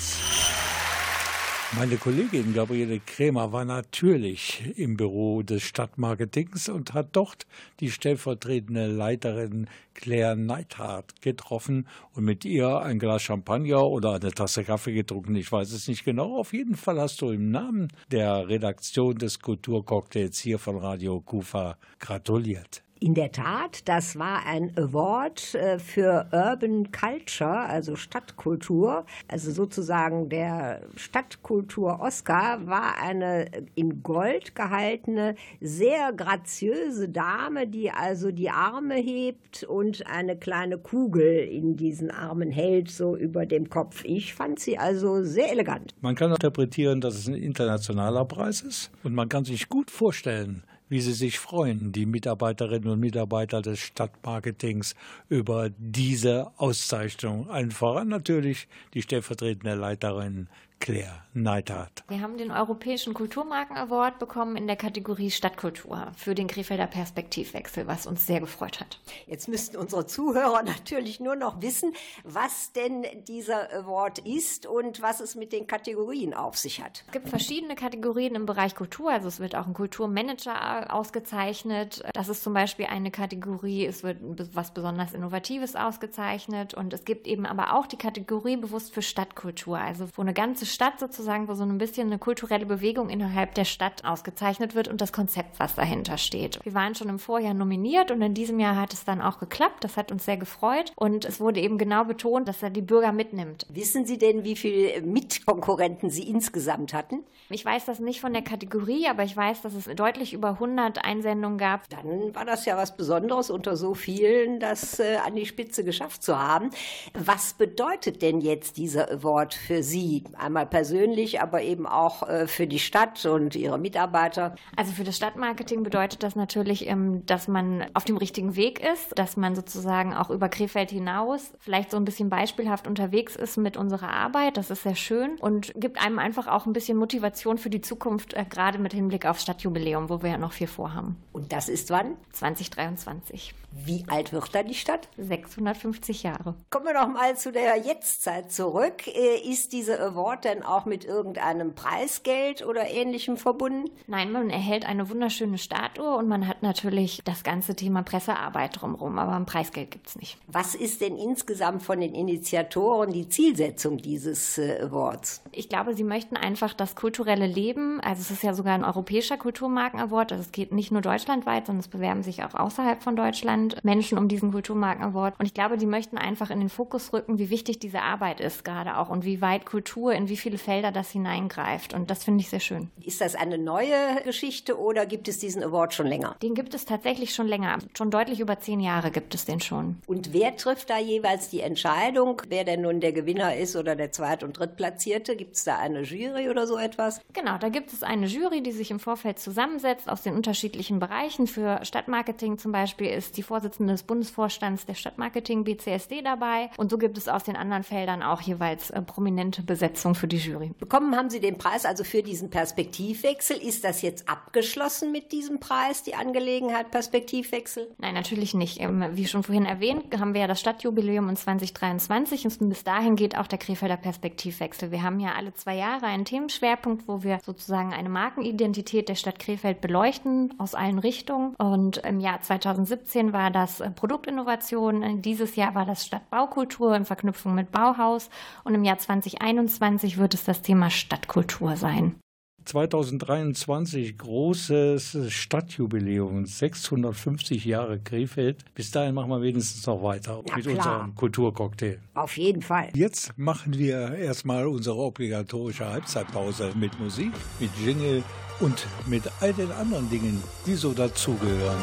Meine 1.77 1.97
Kollegin 1.97 2.55
Gabriele 2.55 3.01
Krämer 3.01 3.53
war 3.53 3.65
natürlich 3.65 4.63
im 4.77 4.97
Büro 4.97 5.43
des 5.43 5.65
Stadtmarketings 5.65 6.69
und 6.69 6.95
hat 6.95 7.09
dort 7.13 7.47
die 7.81 7.91
stellvertretende 7.91 8.87
Leiterin 8.87 9.67
Claire 9.93 10.37
Neithardt 10.37 11.21
getroffen 11.21 11.89
und 12.15 12.25
mit 12.25 12.45
ihr 12.45 12.79
ein 12.79 13.01
Glas 13.01 13.23
Champagner 13.23 13.83
oder 13.83 14.15
eine 14.15 14.31
Tasse 14.31 14.63
Kaffee 14.63 14.93
getrunken. 14.93 15.35
Ich 15.35 15.51
weiß 15.51 15.73
es 15.73 15.89
nicht 15.89 16.05
genau. 16.05 16.39
Auf 16.39 16.53
jeden 16.53 16.77
Fall 16.77 17.01
hast 17.01 17.21
du 17.21 17.31
im 17.31 17.51
Namen 17.51 17.89
der 18.11 18.49
Redaktion 18.49 19.17
des 19.17 19.41
Kulturcocktails 19.41 20.39
hier 20.39 20.61
von 20.61 20.79
Radio 20.79 21.21
Kufa 21.21 21.77
gratuliert. 21.99 22.85
In 23.05 23.12
der 23.12 23.33
Tat, 23.33 23.87
das 23.87 24.19
war 24.19 24.47
ein 24.47 24.73
Award 24.79 25.55
äh, 25.57 25.79
für 25.79 26.27
Urban 26.33 26.90
Culture, 26.90 27.67
also 27.67 27.97
Stadtkultur. 27.97 29.05
Also 29.29 29.51
sozusagen 29.51 30.31
der 30.31 30.81
Stadtkultur 30.97 32.01
Oscar 32.01 32.67
war 32.67 32.95
eine 33.03 33.51
in 33.75 34.03
Gold 34.03 34.55
gehaltene, 34.55 35.35
sehr 35.61 36.14
graziöse 36.14 37.11
Dame, 37.11 37.67
die 37.67 37.90
also 37.90 38.31
die 38.31 38.49
Arme 38.49 38.95
hebt 38.95 39.64
und 39.64 40.07
eine 40.07 40.38
kleine 40.38 40.79
Kugel 40.79 41.40
in 41.40 41.77
diesen 41.77 42.11
Armen 42.11 42.51
hält, 42.51 42.90
so 42.90 43.19
über 43.19 43.45
dem 43.45 43.69
Kopf. 43.69 44.03
Ich 44.07 44.33
fand 44.33 44.61
sie 44.61 44.79
also 44.79 45.23
sehr 45.23 45.53
elegant. 45.53 45.95
Man 46.01 46.14
kann 46.14 46.31
interpretieren, 46.31 47.03
dass 47.03 47.17
es 47.17 47.29
ein 47.29 47.35
internationaler 47.35 48.25
Preis 48.25 48.62
ist 48.62 48.90
und 49.03 49.12
man 49.12 49.29
kann 49.29 49.45
sich 49.45 49.69
gut 49.69 49.90
vorstellen, 49.90 50.64
wie 50.88 51.01
sie 51.01 51.12
sich 51.12 51.38
freuen, 51.38 51.92
die 51.92 52.07
Mitarbeiterinnen 52.07 52.88
und 52.88 53.01
Mitarbeiter 53.01 53.62
des 53.62 53.81
Stadtmarketings 53.81 54.94
über 55.29 55.70
diese 55.79 56.51
Auszeichnung. 56.57 57.49
Allen 57.51 57.70
voran 57.70 58.09
natürlich 58.09 58.68
die 58.92 59.03
stellvertretende 59.03 59.75
Leiterin 59.75 60.49
Claire 60.85 61.23
Neidhardt. 61.33 62.05
Wir 62.09 62.20
haben 62.20 62.37
den 62.37 62.51
Europäischen 62.51 63.14
Kulturmarken 63.14 63.75
Award 63.75 64.18
bekommen 64.18 64.55
in 64.55 64.66
der 64.66 64.77
Kategorie 64.77 65.31
Stadtkultur 65.31 66.12
für 66.14 66.35
den 66.35 66.47
Krefelder 66.47 66.87
Perspektivwechsel, 66.87 67.87
was 67.87 68.07
uns 68.07 68.27
sehr 68.27 68.38
gefreut 68.38 68.81
hat. 68.81 69.01
Jetzt 69.27 69.49
müssten 69.49 69.79
unsere 69.79 70.07
Zuhörer 70.07 70.62
natürlich 70.66 71.20
nur 71.20 71.37
noch 71.37 71.62
wissen, 71.62 71.94
was 72.23 72.73
denn 72.73 73.07
dieser 73.27 73.73
Award 73.73 74.18
ist 74.18 74.66
und 74.66 75.01
was 75.01 75.20
es 75.20 75.37
mit 75.37 75.55
den 75.55 75.66
Kategorien 75.66 76.35
auf 76.35 76.59
sich 76.59 76.83
hat. 76.83 77.03
Es 77.07 77.12
gibt 77.12 77.31
verschiedene 77.31 77.77
Kategorien 77.77 78.35
im 78.35 78.44
Bereich 78.44 78.75
Kultur. 78.75 79.11
Also 79.11 79.29
es 79.29 79.40
wird 79.40 79.57
auch 79.57 79.66
ein 79.66 79.73
Kulturmanager 79.73 80.92
ausgezeichnet. 80.92 82.05
Das 82.12 82.29
ist 82.29 82.44
zum 82.44 82.53
Beispiel 82.53 82.87
eine 82.87 83.11
Kategorie. 83.11 83.87
Es 83.87 84.03
wird 84.03 84.18
was 84.55 84.75
besonders 84.75 85.14
Innovatives 85.14 85.77
ausgezeichnet. 85.77 86.75
Und 86.75 86.92
es 86.92 87.07
gibt 87.07 87.27
eben 87.27 87.47
aber 87.47 87.73
auch 87.73 87.87
die 87.87 87.97
Kategorie 87.97 88.59
bewusst 88.59 88.92
für 88.92 89.01
Stadtkultur. 89.01 89.79
Also 89.79 90.09
wo 90.14 90.20
eine 90.20 90.35
ganze 90.35 90.74
Stadt 90.75 90.99
sozusagen, 90.99 91.49
wo 91.49 91.55
so 91.55 91.63
ein 91.63 91.79
bisschen 91.79 92.09
eine 92.09 92.19
kulturelle 92.19 92.67
Bewegung 92.67 93.09
innerhalb 93.09 93.55
der 93.55 93.65
Stadt 93.65 94.05
ausgezeichnet 94.05 94.75
wird 94.75 94.89
und 94.89 95.01
das 95.01 95.13
Konzept, 95.13 95.59
was 95.59 95.75
dahinter 95.75 96.19
steht. 96.19 96.59
Wir 96.65 96.75
waren 96.75 96.95
schon 96.95 97.09
im 97.09 97.19
Vorjahr 97.19 97.55
nominiert 97.55 98.11
und 98.11 98.21
in 98.21 98.35
diesem 98.35 98.61
Jahr 98.61 98.77
hat 98.77 98.93
es 98.93 99.05
dann 99.05 99.23
auch 99.23 99.39
geklappt. 99.39 99.85
Das 99.85 99.97
hat 99.97 100.13
uns 100.13 100.25
sehr 100.25 100.37
gefreut. 100.37 100.93
Und 100.97 101.25
es 101.25 101.41
wurde 101.41 101.61
eben 101.61 101.79
genau 101.79 102.05
betont, 102.05 102.49
dass 102.49 102.63
er 102.63 102.71
die 102.71 102.83
Bürger 102.83 103.13
mitnimmt. 103.13 103.67
Wissen 103.71 104.05
Sie 104.05 104.19
denn, 104.19 104.45
wie 104.45 104.57
viele 104.57 105.01
Mitkonkurrenten 105.03 106.11
Sie 106.11 106.29
insgesamt 106.29 106.93
hatten? 106.93 107.25
Ich 107.51 107.65
weiß 107.65 107.85
das 107.85 108.01
nicht 108.01 108.21
von 108.21 108.33
der 108.33 108.43
Kategorie, 108.43 109.07
aber 109.09 109.23
ich 109.23 109.37
weiß, 109.37 109.63
dass 109.63 109.75
es 109.75 109.85
deutlich 109.95 110.33
über 110.33 110.51
100 110.51 111.05
Einsendungen 111.05 111.59
gab. 111.59 111.89
Dann 111.91 112.35
war 112.35 112.45
das 112.45 112.65
ja 112.65 112.77
was 112.77 112.97
Besonderes 112.97 113.51
unter 113.51 113.77
so 113.77 113.95
vielen, 113.95 114.61
das 114.61 114.99
äh, 114.99 115.17
an 115.25 115.37
die 115.37 115.47
Spitze 115.47 115.85
geschafft 115.85 116.23
zu 116.23 116.39
haben. 116.39 116.71
Was 117.13 117.55
bedeutet 117.55 118.23
denn 118.23 118.41
jetzt 118.41 118.77
dieser 118.79 119.11
Award 119.11 119.55
für 119.55 119.83
Sie? 119.83 120.25
Einmal 120.55 120.67
persönlich, 120.67 121.43
aber 121.43 121.62
eben 121.62 121.85
auch 121.85 122.29
äh, 122.29 122.47
für 122.47 122.69
die 122.69 122.79
Stadt 122.79 123.27
und 123.27 123.57
Ihre 123.57 123.77
Mitarbeiter? 123.77 124.55
Also 124.77 124.93
für 124.93 125.03
das 125.03 125.17
Stadtmarketing 125.17 125.83
bedeutet 125.83 126.23
das 126.23 126.37
natürlich, 126.37 126.87
ähm, 126.87 127.27
dass 127.27 127.49
man 127.49 127.85
auf 127.93 128.05
dem 128.05 128.17
richtigen 128.17 128.55
Weg 128.55 128.79
ist, 128.79 129.19
dass 129.19 129.37
man 129.37 129.57
sozusagen 129.57 130.14
auch 130.14 130.31
über 130.31 130.49
Krefeld 130.49 130.93
hinaus 130.93 131.53
vielleicht 131.59 131.90
so 131.90 131.97
ein 131.97 132.05
bisschen 132.05 132.29
beispielhaft 132.29 132.87
unterwegs 132.87 133.35
ist 133.35 133.57
mit 133.57 133.77
unserer 133.77 134.11
Arbeit. 134.11 134.57
Das 134.57 134.71
ist 134.71 134.85
sehr 134.85 134.95
schön 134.95 135.38
und 135.40 135.73
gibt 135.75 136.01
einem 136.01 136.21
einfach 136.21 136.47
auch 136.47 136.67
ein 136.67 136.73
bisschen 136.73 136.99
Motivation 136.99 137.59
für 137.59 137.69
die 137.69 137.81
Zukunft, 137.81 138.35
äh, 138.35 138.45
gerade 138.49 138.79
mit 138.79 138.93
Hinblick 138.93 139.27
aufs 139.27 139.43
Stadtjubiläum, 139.43 140.09
wo 140.09 140.23
wir 140.23 140.31
ja 140.31 140.38
noch 140.38 140.53
viel 140.53 140.69
vorhaben. 140.69 141.17
Und 141.33 141.53
das 141.53 141.69
ist 141.69 141.90
wann? 141.90 142.17
2023. 142.31 143.57
Wie 143.73 144.05
alt 144.07 144.33
wird 144.33 144.55
da 144.55 144.62
die 144.62 144.75
Stadt? 144.75 145.09
650 145.19 146.23
Jahre. 146.23 146.55
Kommen 146.71 146.87
wir 146.87 146.95
noch 146.95 147.09
mal 147.09 147.37
zu 147.37 147.51
der 147.51 147.77
Jetztzeit 147.77 148.53
zurück. 148.53 149.09
Äh, 149.09 149.40
ist 149.51 149.73
dieser 149.73 149.99
Award 150.01 150.44
denn 150.45 150.63
auch 150.63 150.85
mit 150.85 151.05
irgendeinem 151.05 151.75
Preisgeld 151.75 152.65
oder 152.65 152.89
ähnlichem 152.89 153.37
verbunden? 153.37 153.91
Nein, 154.07 154.33
man 154.33 154.51
erhält 154.51 154.87
eine 154.87 155.09
wunderschöne 155.09 155.59
Statue 155.59 156.17
und 156.17 156.29
man 156.29 156.47
hat 156.47 156.63
natürlich 156.63 157.23
das 157.25 157.43
ganze 157.43 157.75
Thema 157.75 158.03
Pressearbeit 158.03 158.81
drumherum, 158.81 159.19
aber 159.19 159.33
ein 159.33 159.47
Preisgeld 159.47 159.91
gibt 159.91 160.09
es 160.09 160.17
nicht. 160.17 160.39
Was 160.47 160.75
ist 160.75 161.01
denn 161.01 161.17
insgesamt 161.17 161.83
von 161.83 162.01
den 162.01 162.15
Initiatoren 162.15 163.13
die 163.13 163.29
Zielsetzung 163.29 163.99
dieses 163.99 164.59
äh, 164.59 164.81
Awards? 164.83 165.43
Ich 165.53 165.69
glaube, 165.69 165.95
sie 165.95 166.05
möchten 166.05 166.37
einfach 166.37 166.75
das 166.75 166.95
kulturelle 166.95 167.47
Leben, 167.47 168.01
also 168.01 168.21
es 168.21 168.31
ist 168.31 168.43
ja 168.43 168.55
sogar 168.55 168.75
ein 168.75 168.85
europäischer 168.85 169.37
Kulturmarken-Award, 169.37 170.33
also 170.33 170.43
es 170.43 170.53
geht 170.53 170.73
nicht 170.73 170.93
nur 170.93 171.01
deutschlandweit, 171.01 171.67
sondern 171.67 171.81
es 171.81 171.89
bewerben 171.89 172.23
sich 172.23 172.45
auch 172.45 172.55
außerhalb 172.55 173.03
von 173.03 173.17
Deutschland 173.17 173.83
Menschen 173.85 174.19
um 174.19 174.29
diesen 174.29 174.53
Kulturmarken-Award. 174.53 175.35
Und 175.39 175.47
ich 175.47 175.55
glaube, 175.55 175.79
die 175.79 175.87
möchten 175.87 176.19
einfach 176.19 176.51
in 176.51 176.61
den 176.61 176.69
Fokus 176.69 177.13
rücken, 177.13 177.39
wie 177.39 177.51
wichtig 177.51 177.79
diese 177.79 178.03
Arbeit 178.03 178.41
ist 178.41 178.65
gerade 178.65 178.99
auch 178.99 179.09
und 179.09 179.25
wie 179.25 179.41
weit 179.41 179.67
Kultur 179.67 180.13
in 180.13 180.29
wie 180.35 180.38
viele 180.38 180.59
Felder 180.59 180.90
das 180.90 181.12
hineingreift. 181.12 181.94
Und 181.94 182.11
das 182.11 182.25
finde 182.25 182.40
ich 182.40 182.51
sehr 182.51 182.59
schön. 182.59 182.90
Ist 183.01 183.20
das 183.20 183.37
eine 183.37 183.57
neue 183.57 184.20
Geschichte 184.25 184.81
oder 184.81 185.07
gibt 185.07 185.29
es 185.29 185.38
diesen 185.38 185.62
Award 185.62 185.94
schon 185.94 186.09
länger? 186.09 186.35
Den 186.42 186.57
gibt 186.57 186.75
es 186.75 186.85
tatsächlich 186.85 187.33
schon 187.33 187.47
länger. 187.47 187.79
Schon 187.97 188.11
deutlich 188.11 188.40
über 188.40 188.59
zehn 188.59 188.81
Jahre 188.81 189.12
gibt 189.12 189.33
es 189.37 189.44
den 189.44 189.61
schon. 189.61 189.99
Und 190.09 190.33
wer 190.33 190.57
trifft 190.57 190.90
da 190.90 190.99
jeweils 190.99 191.51
die 191.51 191.61
Entscheidung, 191.61 192.42
wer 192.49 192.64
denn 192.64 192.81
nun 192.81 192.99
der 192.99 193.12
Gewinner 193.12 193.55
ist 193.55 193.77
oder 193.77 193.94
der 193.94 194.11
Zweit- 194.11 194.42
und 194.42 194.59
Drittplatzierte? 194.59 195.37
Gibt 195.37 195.55
es 195.55 195.62
da 195.62 195.79
eine 195.79 196.03
Jury 196.03 196.51
oder 196.51 196.66
so 196.66 196.79
etwas? 196.79 197.20
Genau, 197.33 197.57
da 197.57 197.68
gibt 197.68 197.92
es 197.92 198.03
eine 198.03 198.27
Jury, 198.27 198.61
die 198.61 198.73
sich 198.73 198.90
im 198.90 198.99
Vorfeld 198.99 199.38
zusammensetzt 199.38 200.09
aus 200.09 200.23
den 200.23 200.35
unterschiedlichen 200.35 200.99
Bereichen. 200.99 201.47
Für 201.47 201.79
Stadtmarketing 201.85 202.59
zum 202.59 202.73
Beispiel 202.73 203.07
ist 203.07 203.37
die 203.37 203.44
Vorsitzende 203.44 203.92
des 203.92 204.03
Bundesvorstands 204.03 204.85
der 204.85 204.94
Stadtmarketing 204.94 205.62
BCSD 205.62 206.23
dabei. 206.23 206.70
Und 206.77 206.90
so 206.90 206.99
gibt 206.99 207.18
es 207.18 207.29
aus 207.29 207.44
den 207.44 207.55
anderen 207.55 207.85
Feldern 207.85 208.25
auch 208.25 208.40
jeweils 208.40 208.90
äh, 208.90 209.01
prominente 209.01 209.62
Besetzung 209.62 210.16
für 210.16 210.24
die 210.27 210.39
Jury. 210.39 210.73
Bekommen 210.79 211.17
haben 211.17 211.31
Sie 211.31 211.41
den 211.41 211.59
Preis 211.59 211.85
also 211.85 212.05
für 212.05 212.23
diesen 212.23 212.51
Perspektivwechsel. 212.51 213.57
Ist 213.57 213.85
das 213.85 214.03
jetzt 214.03 214.29
abgeschlossen 214.29 215.13
mit 215.13 215.33
diesem 215.33 215.61
Preis, 215.61 216.03
die 216.03 216.15
Angelegenheit 216.15 216.91
Perspektivwechsel? 216.91 217.89
Nein, 217.99 218.15
natürlich 218.15 218.55
nicht. 218.55 218.81
Ähm, 218.81 219.05
Wie 219.13 219.27
schon 219.27 219.43
vorhin 219.43 219.67
erwähnt, 219.67 220.19
haben 220.19 220.35
wir 220.35 220.43
ja 220.43 220.47
das 220.47 220.61
Stadtjubiläum 220.61 221.29
in 221.29 221.37
2023 221.37 222.45
und 222.45 222.69
bis 222.69 222.85
dahin 222.85 223.17
geht 223.17 223.37
auch 223.37 223.47
der 223.47 223.59
Krefelder 223.59 223.97
Perspektivwechsel. 223.97 224.91
Wir 224.91 225.03
haben 225.03 225.21
ja 225.21 225.35
alle 225.35 225.55
zwei 225.55 225.77
Jahre 225.77 226.07
einen 226.07 226.25
Themenschwerpunkt, 226.25 227.09
wo 227.09 227.23
wir 227.23 227.41
sozusagen 227.45 227.93
eine 227.93 228.09
Markenidentität 228.09 229.09
der 229.09 229.15
Stadt 229.15 229.39
Krefeld 229.39 229.81
beleuchten 229.81 230.55
aus 230.59 230.75
allen 230.75 230.99
Richtungen. 230.99 231.55
Und 231.57 231.99
im 231.99 232.21
Jahr 232.21 232.41
2017 232.41 233.33
war 233.33 233.51
das 233.51 233.81
äh, 233.81 233.91
Produktinnovation, 233.91 235.23
dieses 235.23 235.57
Jahr 235.57 235.75
war 235.75 235.85
das 235.85 236.07
Stadtbaukultur 236.07 236.95
in 236.95 237.05
Verknüpfung 237.05 237.55
mit 237.55 237.73
Bauhaus 237.73 238.31
und 238.65 238.75
im 238.75 238.85
Jahr 238.85 238.99
2021 238.99 240.13
wird 240.18 240.35
es 240.35 240.44
das 240.44 240.62
Thema 240.62 240.90
Stadtkultur 240.90 241.77
sein. 241.77 242.16
2023 242.64 244.16
großes 244.16 245.18
Stadtjubiläum, 245.29 246.46
650 246.46 247.64
Jahre 247.64 247.98
Krefeld. 248.00 248.64
Bis 248.74 248.90
dahin 248.90 249.14
machen 249.14 249.29
wir 249.31 249.42
wenigstens 249.42 249.87
noch 249.87 250.03
weiter 250.03 250.42
Ja, 250.48 250.57
mit 250.57 250.64
klar. 250.64 250.77
unserem 250.77 251.14
Kulturcocktail. 251.14 251.98
Auf 252.14 252.37
jeden 252.38 252.62
Fall. 252.62 252.88
Jetzt 252.94 253.37
machen 253.37 253.77
wir 253.79 254.14
erstmal 254.14 254.66
unsere 254.66 254.96
obligatorische 254.96 255.85
Halbzeitpause 255.87 256.72
mit 256.74 256.98
Musik, 256.98 257.33
mit 257.61 257.70
Jingle 257.85 258.22
und 258.61 258.87
mit 259.07 259.24
all 259.40 259.53
den 259.53 259.70
anderen 259.72 260.09
Dingen, 260.09 260.42
die 260.66 260.74
so 260.74 260.92
dazugehören. 260.94 261.83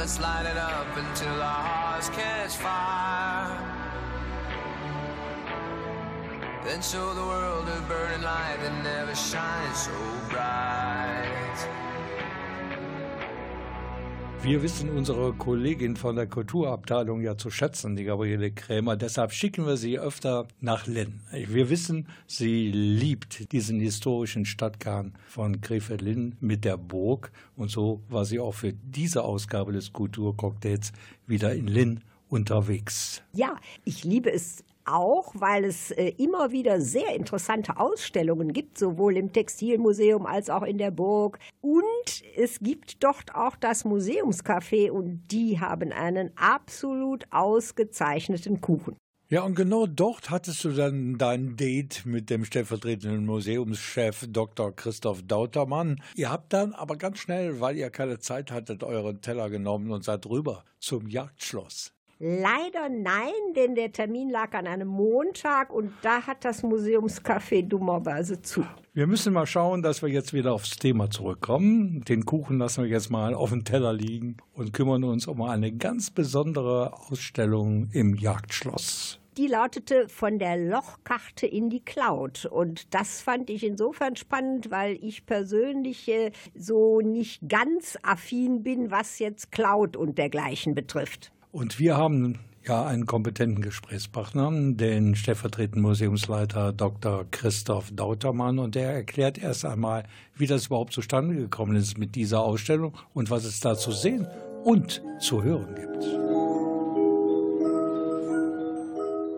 let's 0.00 0.18
light 0.18 0.46
it 0.46 0.56
up 0.56 0.96
until 0.96 1.42
our 1.42 1.62
hearts 1.62 2.08
catch 2.08 2.56
fire. 2.56 3.52
Then 6.64 6.80
show 6.80 7.12
the 7.12 7.20
world 7.20 7.49
Wir 14.42 14.62
wissen 14.62 14.88
unsere 14.88 15.34
Kollegin 15.34 15.96
von 15.96 16.16
der 16.16 16.26
Kulturabteilung 16.26 17.20
ja 17.20 17.36
zu 17.36 17.50
schätzen, 17.50 17.94
die 17.94 18.04
Gabriele 18.04 18.50
Krämer. 18.50 18.96
Deshalb 18.96 19.32
schicken 19.32 19.66
wir 19.66 19.76
sie 19.76 19.98
öfter 19.98 20.48
nach 20.60 20.86
Linn. 20.86 21.20
Wir 21.30 21.68
wissen, 21.68 22.08
sie 22.26 22.70
liebt 22.72 23.52
diesen 23.52 23.80
historischen 23.80 24.46
Stadtkern 24.46 25.12
von 25.28 25.60
Krefeld-Linn 25.60 26.36
mit 26.40 26.64
der 26.64 26.78
Burg. 26.78 27.32
Und 27.54 27.70
so 27.70 28.00
war 28.08 28.24
sie 28.24 28.40
auch 28.40 28.54
für 28.54 28.72
diese 28.72 29.24
Ausgabe 29.24 29.72
des 29.72 29.92
Kulturcocktails 29.92 30.92
wieder 31.26 31.54
in 31.54 31.66
Linn 31.66 32.00
unterwegs. 32.30 33.22
Ja, 33.34 33.56
ich 33.84 34.04
liebe 34.04 34.32
es 34.32 34.64
auch, 34.92 35.32
weil 35.34 35.64
es 35.64 35.90
äh, 35.90 36.12
immer 36.18 36.52
wieder 36.52 36.80
sehr 36.80 37.14
interessante 37.14 37.78
Ausstellungen 37.78 38.52
gibt, 38.52 38.78
sowohl 38.78 39.16
im 39.16 39.32
Textilmuseum 39.32 40.26
als 40.26 40.50
auch 40.50 40.62
in 40.62 40.78
der 40.78 40.90
Burg. 40.90 41.38
Und 41.60 42.22
es 42.36 42.60
gibt 42.60 43.02
dort 43.02 43.34
auch 43.34 43.56
das 43.56 43.84
Museumscafé 43.84 44.90
und 44.90 45.22
die 45.30 45.60
haben 45.60 45.92
einen 45.92 46.30
absolut 46.36 47.26
ausgezeichneten 47.30 48.60
Kuchen. 48.60 48.96
Ja, 49.32 49.42
und 49.42 49.54
genau 49.54 49.86
dort 49.86 50.28
hattest 50.30 50.64
du 50.64 50.70
dann 50.70 51.16
dein 51.16 51.56
Date 51.56 52.04
mit 52.04 52.30
dem 52.30 52.44
stellvertretenden 52.44 53.24
Museumschef 53.24 54.26
Dr. 54.28 54.74
Christoph 54.74 55.22
Dautermann. 55.22 56.02
Ihr 56.16 56.32
habt 56.32 56.52
dann 56.52 56.72
aber 56.72 56.96
ganz 56.96 57.20
schnell, 57.20 57.60
weil 57.60 57.76
ihr 57.76 57.90
keine 57.90 58.18
Zeit 58.18 58.50
hattet, 58.50 58.82
euren 58.82 59.20
Teller 59.20 59.48
genommen 59.48 59.92
und 59.92 60.02
seid 60.02 60.26
rüber 60.26 60.64
zum 60.80 61.06
Jagdschloss. 61.06 61.92
Leider 62.22 62.90
nein, 62.90 63.32
denn 63.56 63.74
der 63.74 63.92
Termin 63.92 64.28
lag 64.28 64.52
an 64.52 64.66
einem 64.66 64.88
Montag 64.88 65.72
und 65.72 65.90
da 66.02 66.26
hat 66.26 66.44
das 66.44 66.62
Museumscafé 66.62 67.66
dummerweise 67.66 68.42
zu. 68.42 68.62
Wir 68.92 69.06
müssen 69.06 69.32
mal 69.32 69.46
schauen, 69.46 69.80
dass 69.80 70.02
wir 70.02 70.10
jetzt 70.10 70.34
wieder 70.34 70.52
aufs 70.52 70.76
Thema 70.76 71.08
zurückkommen. 71.08 72.04
Den 72.04 72.26
Kuchen 72.26 72.58
lassen 72.58 72.84
wir 72.84 72.90
jetzt 72.90 73.08
mal 73.08 73.32
auf 73.32 73.48
dem 73.48 73.64
Teller 73.64 73.94
liegen 73.94 74.36
und 74.52 74.74
kümmern 74.74 75.02
uns 75.04 75.26
um 75.28 75.40
eine 75.40 75.72
ganz 75.72 76.10
besondere 76.10 76.92
Ausstellung 76.92 77.88
im 77.92 78.14
Jagdschloss. 78.14 79.18
Die 79.38 79.46
lautete 79.46 80.06
von 80.10 80.38
der 80.38 80.58
Lochkarte 80.58 81.46
in 81.46 81.70
die 81.70 81.80
Cloud. 81.80 82.44
Und 82.44 82.92
das 82.92 83.22
fand 83.22 83.48
ich 83.48 83.64
insofern 83.64 84.16
spannend, 84.16 84.70
weil 84.70 84.98
ich 85.02 85.24
persönlich 85.24 86.06
äh, 86.08 86.32
so 86.54 87.00
nicht 87.00 87.48
ganz 87.48 87.96
affin 88.02 88.62
bin, 88.62 88.90
was 88.90 89.18
jetzt 89.20 89.52
Cloud 89.52 89.96
und 89.96 90.18
dergleichen 90.18 90.74
betrifft. 90.74 91.32
Und 91.52 91.78
wir 91.80 91.96
haben 91.96 92.38
ja 92.64 92.86
einen 92.86 93.06
kompetenten 93.06 93.62
Gesprächspartner, 93.62 94.50
den 94.74 95.16
stellvertretenden 95.16 95.82
Museumsleiter 95.82 96.72
Dr. 96.72 97.26
Christoph 97.30 97.90
Dautermann. 97.92 98.58
Und 98.58 98.74
der 98.74 98.92
erklärt 98.92 99.38
erst 99.38 99.64
einmal, 99.64 100.04
wie 100.36 100.46
das 100.46 100.66
überhaupt 100.66 100.92
zustande 100.92 101.34
gekommen 101.34 101.74
ist 101.74 101.98
mit 101.98 102.14
dieser 102.14 102.40
Ausstellung 102.42 102.94
und 103.14 103.30
was 103.30 103.44
es 103.44 103.60
da 103.60 103.74
zu 103.74 103.90
sehen 103.90 104.26
und 104.62 105.02
zu 105.18 105.42
hören 105.42 105.74
gibt. 105.74 106.29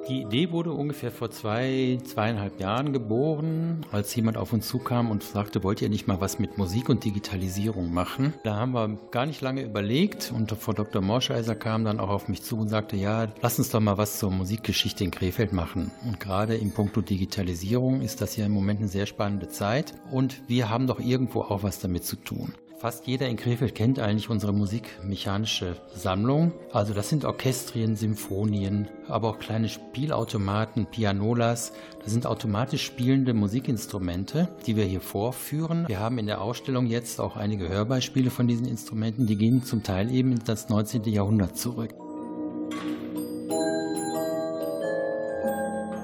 Die 0.08 0.22
Idee 0.22 0.50
wurde 0.50 0.72
ungefähr 0.72 1.12
vor 1.12 1.30
zwei, 1.30 1.96
zweieinhalb 2.04 2.60
Jahren 2.60 2.92
geboren, 2.92 3.86
als 3.92 4.14
jemand 4.16 4.36
auf 4.36 4.52
uns 4.52 4.66
zukam 4.66 5.12
und 5.12 5.22
sagte, 5.22 5.62
wollt 5.62 5.80
ihr 5.80 5.88
nicht 5.88 6.08
mal 6.08 6.20
was 6.20 6.40
mit 6.40 6.58
Musik 6.58 6.88
und 6.88 7.04
Digitalisierung 7.04 7.94
machen? 7.94 8.34
Da 8.42 8.56
haben 8.56 8.72
wir 8.72 8.98
gar 9.12 9.26
nicht 9.26 9.40
lange 9.40 9.62
überlegt 9.62 10.32
und 10.34 10.50
Frau 10.50 10.72
Dr. 10.72 11.02
Morscheiser 11.02 11.54
kam 11.54 11.84
dann 11.84 12.00
auch 12.00 12.08
auf 12.08 12.28
mich 12.28 12.42
zu 12.42 12.58
und 12.58 12.68
sagte, 12.68 12.96
ja, 12.96 13.28
lass 13.42 13.60
uns 13.60 13.70
doch 13.70 13.80
mal 13.80 13.96
was 13.96 14.18
zur 14.18 14.32
Musikgeschichte 14.32 15.04
in 15.04 15.12
Krefeld 15.12 15.52
machen. 15.52 15.92
Und 16.04 16.18
gerade 16.18 16.56
im 16.56 16.72
Punkto 16.72 17.00
Digitalisierung 17.00 18.00
ist 18.00 18.20
das 18.20 18.36
ja 18.36 18.46
im 18.46 18.52
Moment 18.52 18.80
eine 18.80 18.88
sehr 18.88 19.06
spannende 19.06 19.48
Zeit 19.48 19.94
und 20.10 20.42
wir 20.48 20.68
haben 20.68 20.88
doch 20.88 20.98
irgendwo 20.98 21.42
auch 21.42 21.62
was 21.62 21.78
damit 21.78 22.04
zu 22.04 22.16
tun. 22.16 22.54
Fast 22.82 23.06
jeder 23.06 23.28
in 23.28 23.36
Krefeld 23.36 23.76
kennt 23.76 24.00
eigentlich 24.00 24.28
unsere 24.28 24.52
musikmechanische 24.52 25.76
Sammlung. 25.94 26.50
Also 26.72 26.94
das 26.94 27.08
sind 27.08 27.24
Orchestrien, 27.24 27.94
Symphonien, 27.94 28.88
aber 29.06 29.28
auch 29.28 29.38
kleine 29.38 29.68
Spielautomaten, 29.68 30.86
Pianolas. 30.86 31.74
Das 32.02 32.12
sind 32.12 32.26
automatisch 32.26 32.84
spielende 32.84 33.34
Musikinstrumente, 33.34 34.48
die 34.66 34.74
wir 34.74 34.82
hier 34.82 35.00
vorführen. 35.00 35.86
Wir 35.86 36.00
haben 36.00 36.18
in 36.18 36.26
der 36.26 36.40
Ausstellung 36.40 36.86
jetzt 36.86 37.20
auch 37.20 37.36
einige 37.36 37.68
Hörbeispiele 37.68 38.30
von 38.30 38.48
diesen 38.48 38.66
Instrumenten, 38.66 39.28
die 39.28 39.36
gehen 39.36 39.62
zum 39.62 39.84
Teil 39.84 40.10
eben 40.10 40.32
in 40.32 40.40
das 40.44 40.68
19. 40.68 41.04
Jahrhundert 41.04 41.56
zurück. 41.56 41.94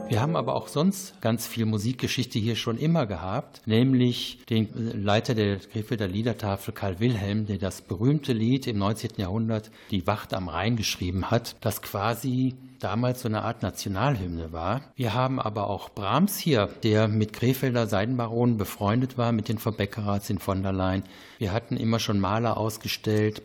Wir 0.09 0.23
haben 0.23 0.37
aber 0.37 0.55
auch 0.55 0.69
sonst 0.69 1.21
ganz 1.21 1.47
viel 1.47 1.67
Musikgeschichte 1.67 2.39
hier 2.39 2.57
schon 2.57 2.79
immer 2.79 3.05
gehabt, 3.05 3.61
nämlich 3.67 4.39
den 4.49 4.69
Leiter 5.05 5.35
der 5.35 5.59
Krefelder 5.59 6.09
Liedertafel 6.09 6.73
Karl 6.73 6.99
Wilhelm, 6.99 7.47
der 7.47 7.59
das 7.59 7.83
berühmte 7.83 8.33
Lied 8.33 8.67
im 8.67 8.79
19. 8.79 9.11
Jahrhundert 9.19 9.71
Die 9.91 10.07
Wacht 10.07 10.33
am 10.33 10.49
Rhein 10.49 10.77
geschrieben 10.77 11.31
hat, 11.31 11.57
das 11.61 11.83
quasi 11.83 12.55
damals 12.79 13.21
so 13.21 13.29
eine 13.29 13.43
Art 13.43 13.63
Nationalhymne 13.63 14.51
war. 14.51 14.81
Wir 14.97 15.13
haben 15.13 15.39
aber 15.39 15.69
auch 15.69 15.91
Brahms 15.91 16.39
hier, 16.39 16.71
der 16.83 17.07
mit 17.09 17.35
Krefelder 17.35 17.87
Seidenbaronen 17.87 18.57
befreundet 18.57 19.19
war, 19.19 19.33
mit 19.33 19.49
den 19.49 19.59
von 19.59 19.77
Beckerath 19.77 20.31
in 20.31 20.39
von 20.39 20.63
der 20.63 20.73
Leyen. 20.73 21.03
Wir 21.39 21.53
hatten 21.53 21.77
immer 21.77 21.99
schon 21.99 22.19
Maler 22.19 22.57
ausgestellt. 22.57 23.43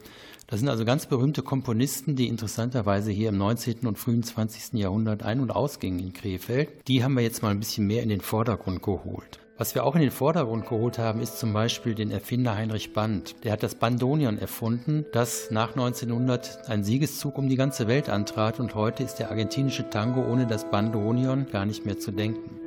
Das 0.53 0.59
sind 0.59 0.69
also 0.69 0.85
ganz 0.85 1.07
berühmte 1.07 1.41
Komponisten, 1.41 2.15
die 2.15 2.27
interessanterweise 2.27 3.09
hier 3.09 3.29
im 3.29 3.39
19. 3.39 3.87
und 3.87 3.97
frühen 3.97 4.21
20. 4.21 4.79
Jahrhundert 4.79 5.23
ein- 5.23 5.39
und 5.39 5.49
ausgingen 5.49 5.97
in 5.97 6.13
Krefeld. 6.13 6.69
Die 6.87 7.03
haben 7.03 7.15
wir 7.15 7.23
jetzt 7.23 7.41
mal 7.41 7.49
ein 7.49 7.59
bisschen 7.59 7.87
mehr 7.87 8.03
in 8.03 8.09
den 8.09 8.21
Vordergrund 8.21 8.83
geholt. 8.83 9.39
Was 9.57 9.73
wir 9.73 9.83
auch 9.83 9.95
in 9.95 10.01
den 10.01 10.11
Vordergrund 10.11 10.67
geholt 10.67 10.99
haben, 10.99 11.21
ist 11.21 11.39
zum 11.39 11.53
Beispiel 11.53 11.95
den 11.95 12.11
Erfinder 12.11 12.55
Heinrich 12.55 12.93
Band. 12.93 13.43
Der 13.43 13.51
hat 13.51 13.63
das 13.63 13.73
Bandonion 13.73 14.37
erfunden, 14.37 15.05
das 15.11 15.49
nach 15.49 15.69
1900 15.69 16.69
einen 16.69 16.83
Siegeszug 16.83 17.39
um 17.39 17.49
die 17.49 17.55
ganze 17.55 17.87
Welt 17.87 18.07
antrat 18.07 18.59
und 18.59 18.75
heute 18.75 19.01
ist 19.01 19.15
der 19.15 19.31
argentinische 19.31 19.89
Tango 19.89 20.21
ohne 20.21 20.45
das 20.45 20.69
Bandonion 20.69 21.47
gar 21.51 21.65
nicht 21.65 21.83
mehr 21.83 21.97
zu 21.97 22.11
denken. 22.11 22.62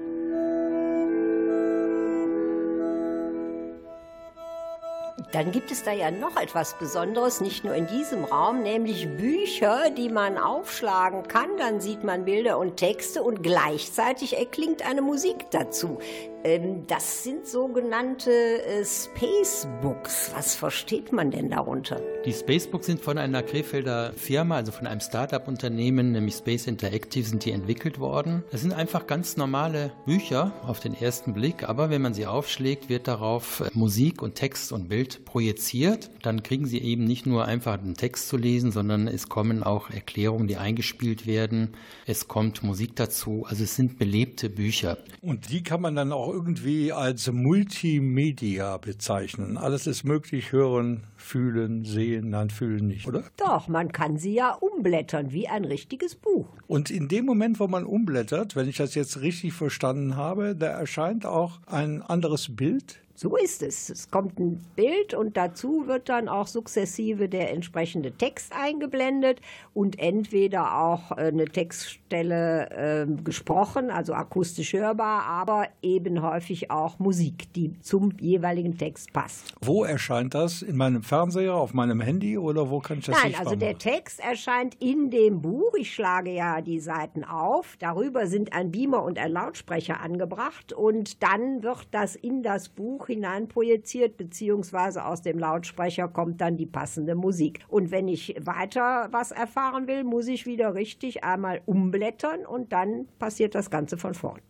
Dann 5.36 5.52
gibt 5.52 5.70
es 5.70 5.82
da 5.82 5.92
ja 5.92 6.10
noch 6.10 6.40
etwas 6.40 6.78
Besonderes, 6.78 7.42
nicht 7.42 7.62
nur 7.62 7.74
in 7.74 7.86
diesem 7.86 8.24
Raum, 8.24 8.62
nämlich 8.62 9.06
Bücher, 9.06 9.90
die 9.90 10.08
man 10.08 10.38
aufschlagen 10.38 11.28
kann. 11.28 11.58
Dann 11.58 11.78
sieht 11.78 12.04
man 12.04 12.24
Bilder 12.24 12.58
und 12.58 12.78
Texte 12.78 13.22
und 13.22 13.42
gleichzeitig 13.42 14.38
erklingt 14.38 14.88
eine 14.88 15.02
Musik 15.02 15.50
dazu. 15.50 15.98
Ähm, 16.46 16.86
das 16.86 17.24
sind 17.24 17.44
sogenannte 17.48 18.30
äh, 18.30 18.84
Spacebooks. 18.84 20.30
Was 20.32 20.54
versteht 20.54 21.12
man 21.12 21.32
denn 21.32 21.50
darunter? 21.50 22.00
Die 22.24 22.32
Spacebooks 22.32 22.86
sind 22.86 23.00
von 23.00 23.18
einer 23.18 23.42
Krefelder 23.42 24.12
Firma, 24.12 24.54
also 24.54 24.70
von 24.70 24.86
einem 24.86 25.00
Start-up-Unternehmen, 25.00 26.12
nämlich 26.12 26.36
Space 26.36 26.68
Interactive, 26.68 27.26
sind 27.26 27.44
die 27.44 27.50
entwickelt 27.50 27.98
worden. 27.98 28.44
Das 28.52 28.60
sind 28.60 28.72
einfach 28.72 29.08
ganz 29.08 29.36
normale 29.36 29.90
Bücher 30.04 30.52
auf 30.64 30.78
den 30.78 30.94
ersten 30.94 31.34
Blick, 31.34 31.68
aber 31.68 31.90
wenn 31.90 32.00
man 32.00 32.14
sie 32.14 32.28
aufschlägt, 32.28 32.88
wird 32.88 33.08
darauf 33.08 33.62
äh, 33.62 33.70
Musik 33.74 34.22
und 34.22 34.36
Text 34.36 34.70
und 34.70 34.88
Bild 34.88 35.24
projiziert. 35.24 36.12
Dann 36.22 36.44
kriegen 36.44 36.66
sie 36.66 36.78
eben 36.78 37.02
nicht 37.02 37.26
nur 37.26 37.46
einfach 37.46 37.76
einen 37.76 37.94
Text 37.94 38.28
zu 38.28 38.36
lesen, 38.36 38.70
sondern 38.70 39.08
es 39.08 39.28
kommen 39.28 39.64
auch 39.64 39.90
Erklärungen, 39.90 40.46
die 40.46 40.58
eingespielt 40.58 41.26
werden. 41.26 41.74
Es 42.06 42.28
kommt 42.28 42.62
Musik 42.62 42.94
dazu. 42.94 43.44
Also 43.48 43.64
es 43.64 43.74
sind 43.74 43.98
belebte 43.98 44.48
Bücher. 44.48 44.98
Und 45.22 45.50
die 45.50 45.64
kann 45.64 45.80
man 45.80 45.96
dann 45.96 46.12
auch 46.12 46.35
irgendwie 46.36 46.92
als 46.92 47.32
Multimedia 47.32 48.76
bezeichnen. 48.76 49.56
Alles 49.56 49.86
ist 49.86 50.04
möglich, 50.04 50.52
hören, 50.52 51.04
fühlen, 51.16 51.84
sehen, 51.84 52.28
nein, 52.30 52.50
fühlen 52.50 52.86
nicht, 52.86 53.08
oder? 53.08 53.24
Doch, 53.38 53.68
man 53.68 53.90
kann 53.90 54.18
sie 54.18 54.34
ja 54.34 54.52
umblättern 54.52 55.32
wie 55.32 55.48
ein 55.48 55.64
richtiges 55.64 56.14
Buch. 56.14 56.46
Und 56.66 56.90
in 56.90 57.08
dem 57.08 57.24
Moment, 57.24 57.58
wo 57.58 57.68
man 57.68 57.84
umblättert, 57.84 58.54
wenn 58.54 58.68
ich 58.68 58.76
das 58.76 58.94
jetzt 58.94 59.22
richtig 59.22 59.54
verstanden 59.54 60.16
habe, 60.16 60.54
da 60.54 60.66
erscheint 60.66 61.24
auch 61.24 61.58
ein 61.66 62.02
anderes 62.02 62.54
Bild 62.54 62.98
so 63.16 63.34
ist 63.36 63.62
es. 63.62 63.88
Es 63.88 64.10
kommt 64.10 64.38
ein 64.38 64.64
Bild 64.76 65.14
und 65.14 65.36
dazu 65.36 65.86
wird 65.86 66.10
dann 66.10 66.28
auch 66.28 66.46
sukzessive 66.46 67.28
der 67.28 67.52
entsprechende 67.52 68.12
Text 68.12 68.52
eingeblendet 68.54 69.40
und 69.72 69.98
entweder 69.98 70.78
auch 70.78 71.12
äh, 71.12 71.28
eine 71.28 71.46
Textstelle 71.46 72.70
äh, 72.70 73.22
gesprochen, 73.22 73.90
also 73.90 74.12
akustisch 74.12 74.74
hörbar, 74.74 75.22
aber 75.24 75.68
eben 75.80 76.22
häufig 76.22 76.70
auch 76.70 76.98
Musik, 76.98 77.52
die 77.54 77.80
zum 77.80 78.12
jeweiligen 78.20 78.76
Text 78.76 79.12
passt. 79.14 79.54
Wo 79.62 79.84
erscheint 79.84 80.34
das? 80.34 80.60
In 80.60 80.76
meinem 80.76 81.02
Fernseher, 81.02 81.54
auf 81.54 81.72
meinem 81.72 82.02
Handy 82.02 82.36
oder 82.36 82.68
wo 82.68 82.80
kann 82.80 82.98
ich 82.98 83.06
das 83.06 83.22
Nein, 83.22 83.34
also 83.38 83.56
der 83.56 83.78
Text 83.78 84.20
erscheint 84.20 84.74
in 84.78 85.10
dem 85.10 85.40
Buch. 85.40 85.72
Ich 85.78 85.94
schlage 85.94 86.32
ja 86.32 86.60
die 86.60 86.80
Seiten 86.80 87.24
auf. 87.24 87.76
Darüber 87.78 88.26
sind 88.26 88.52
ein 88.52 88.70
Beamer 88.70 89.02
und 89.02 89.18
ein 89.18 89.32
Lautsprecher 89.32 90.00
angebracht 90.00 90.74
und 90.74 91.22
dann 91.22 91.62
wird 91.62 91.86
das 91.92 92.14
in 92.14 92.42
das 92.42 92.68
Buch 92.68 93.05
Buch 93.06 93.08
hineinprojiziert, 93.08 94.16
beziehungsweise 94.16 95.04
aus 95.04 95.22
dem 95.22 95.38
Lautsprecher 95.38 96.08
kommt 96.08 96.40
dann 96.40 96.56
die 96.56 96.66
passende 96.66 97.14
Musik. 97.14 97.60
Und 97.68 97.90
wenn 97.90 98.08
ich 98.08 98.36
weiter 98.40 99.08
was 99.12 99.30
erfahren 99.30 99.86
will, 99.86 100.04
muss 100.04 100.26
ich 100.28 100.46
wieder 100.46 100.74
richtig 100.74 101.24
einmal 101.24 101.60
umblättern 101.66 102.44
und 102.44 102.72
dann 102.72 103.06
passiert 103.18 103.54
das 103.54 103.70
Ganze 103.70 103.96
von 103.96 104.14
vorn. 104.14 104.40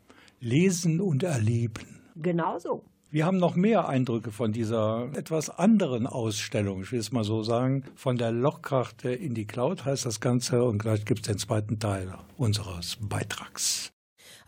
Lesen 0.41 1.01
und 1.01 1.23
erleben. 1.23 2.01
Genau 2.17 2.59
so. 2.59 2.83
Wir 3.11 3.25
haben 3.25 3.39
noch 3.39 3.57
mehr 3.57 3.89
Eindrücke 3.89 4.31
von 4.31 4.53
dieser 4.53 5.09
etwas 5.15 5.49
anderen 5.49 6.07
Ausstellung, 6.07 6.83
ich 6.83 6.93
will 6.93 6.99
es 6.99 7.13
mal 7.13 7.25
so 7.25 7.43
sagen. 7.43 7.85
Von 7.95 8.17
der 8.17 8.33
Lochkarte 8.33 9.11
in 9.11 9.33
die 9.33 9.47
Cloud 9.47 9.85
heißt 9.85 10.05
das 10.05 10.21
Ganze 10.21 10.65
und 10.65 10.79
gleich 10.79 11.05
gibt 11.05 11.21
es 11.21 11.27
den 11.27 11.39
zweiten 11.39 11.79
Teil 11.79 12.13
unseres 12.37 12.99
Beitrags. 13.01 13.93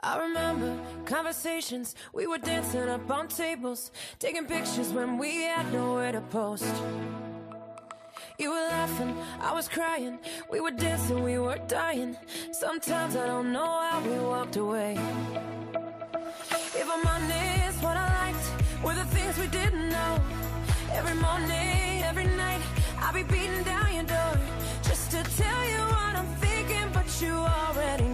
I 0.01 0.19
remember 0.19 0.79
conversations, 1.07 1.97
we 2.13 2.29
were 2.29 2.39
dancing 2.39 2.89
up 2.89 3.11
on 3.11 3.27
tables, 3.27 3.91
taking 4.21 4.47
pictures 4.47 4.93
when 4.93 5.19
we 5.19 5.43
had 5.43 5.73
nowhere 5.73 6.13
to 6.13 6.21
post. 6.21 6.73
You 8.39 8.51
were 8.51 8.69
laughing, 8.71 9.17
I 9.41 9.53
was 9.53 9.67
crying, 9.69 10.21
we 10.49 10.61
were 10.61 10.71
dancing, 10.71 11.25
we 11.25 11.39
were 11.39 11.59
dying. 11.67 12.17
Sometimes 12.53 13.17
I 13.17 13.27
don't 13.27 13.53
know 13.53 13.81
how 13.91 14.01
we 14.01 14.17
walked 14.21 14.57
away. 14.57 14.97
If 16.81 16.89
I'm 16.89 17.05
honest, 17.05 17.83
what 17.83 17.97
I 17.97 18.09
liked 18.27 18.85
were 18.85 18.95
the 18.95 19.05
things 19.07 19.37
we 19.37 19.49
didn't 19.49 19.89
know. 19.89 20.21
Every 20.93 21.15
morning, 21.15 22.03
every 22.05 22.27
night, 22.37 22.63
I'll 23.01 23.13
be 23.13 23.25
beating 23.25 23.65
down 23.65 23.93
your 23.93 24.05
door 24.05 24.35
just 24.85 25.11
to 25.11 25.25
tell 25.37 25.65
you 25.73 25.81
what 25.97 26.15
I'm 26.15 26.27
thinking, 26.37 26.89
but 26.93 27.21
you 27.21 27.35
already. 27.35 28.08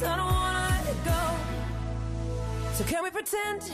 I 0.00 0.16
don't 0.16 0.26
wanna 0.26 0.68
let 0.84 1.04
go. 1.04 2.72
So 2.74 2.84
can 2.84 3.02
we 3.02 3.10
pretend 3.10 3.72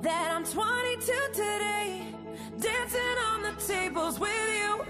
that 0.00 0.30
I'm 0.32 0.44
22 0.44 1.12
today? 1.32 2.06
Dancing 2.60 3.00
on 3.32 3.42
the 3.42 3.52
tables 3.66 4.20
with 4.20 4.30
you. 4.30 4.84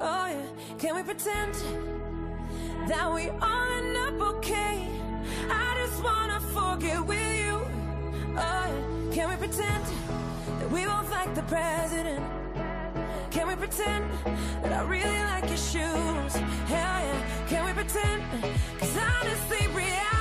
Oh 0.00 0.26
yeah, 0.26 0.42
can 0.78 0.96
we 0.96 1.02
pretend 1.04 1.54
that 2.88 3.12
we 3.14 3.28
all 3.28 3.72
end 3.78 3.96
up 3.96 4.20
okay? 4.36 4.88
I 5.48 5.86
just 5.86 6.02
wanna 6.02 6.40
forget 6.40 7.04
with 7.06 7.34
you. 7.38 7.60
Oh 8.36 8.66
yeah, 8.72 9.14
can 9.14 9.28
we 9.30 9.36
pretend 9.36 9.84
that 10.58 10.70
we 10.70 10.84
both 10.84 11.10
like 11.12 11.32
the 11.36 11.42
president? 11.42 12.43
Can 13.34 13.48
we 13.48 13.56
pretend 13.56 14.04
that 14.62 14.72
I 14.72 14.82
really 14.82 15.02
like 15.02 15.48
your 15.48 15.56
shoes? 15.56 16.34
Hell 16.70 17.00
yeah, 17.02 17.46
can 17.48 17.66
we 17.66 17.72
pretend? 17.72 18.22
Cause 18.78 18.96
honestly, 18.96 19.66
reality, 19.74 20.13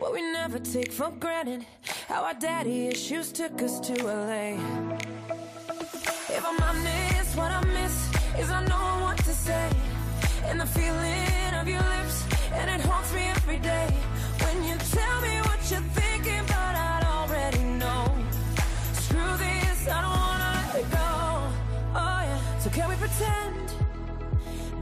what 0.00 0.14
we 0.14 0.22
never 0.22 0.58
take 0.58 0.90
for 0.90 1.10
granted. 1.20 1.64
How 2.08 2.24
our 2.24 2.34
daddy 2.34 2.86
issues 2.86 3.30
took 3.32 3.60
us 3.62 3.78
to 3.80 3.92
LA. 4.02 4.56
If 6.36 6.42
I'm 6.44 6.60
honest, 6.62 7.36
what 7.36 7.52
I 7.52 7.62
miss 7.66 7.96
is 8.38 8.50
I 8.50 8.64
know 8.64 9.04
what 9.04 9.18
to 9.18 9.32
say. 9.32 9.68
And 10.46 10.58
the 10.58 10.66
feeling 10.66 11.54
of 11.60 11.68
your 11.68 11.84
lips, 11.94 12.24
and 12.54 12.70
it 12.70 12.80
haunts 12.80 13.12
me 13.14 13.24
every 13.36 13.58
day. 13.58 13.88
When 14.42 14.64
you 14.64 14.76
tell 14.98 15.20
me 15.20 15.36
what 15.48 15.60
you're 15.70 15.88
thinking, 16.00 16.44
but 16.46 16.74
I 16.88 17.02
already 17.16 17.64
know. 17.82 18.04
Screw 18.94 19.36
this, 19.36 19.86
I 19.86 20.00
don't 20.04 20.18
wanna 20.28 20.50
let 20.56 20.80
it 20.80 20.90
go. 20.90 21.10
Oh 22.02 22.20
yeah, 22.28 22.58
so 22.58 22.70
can 22.70 22.88
we 22.88 22.96
pretend 22.96 23.74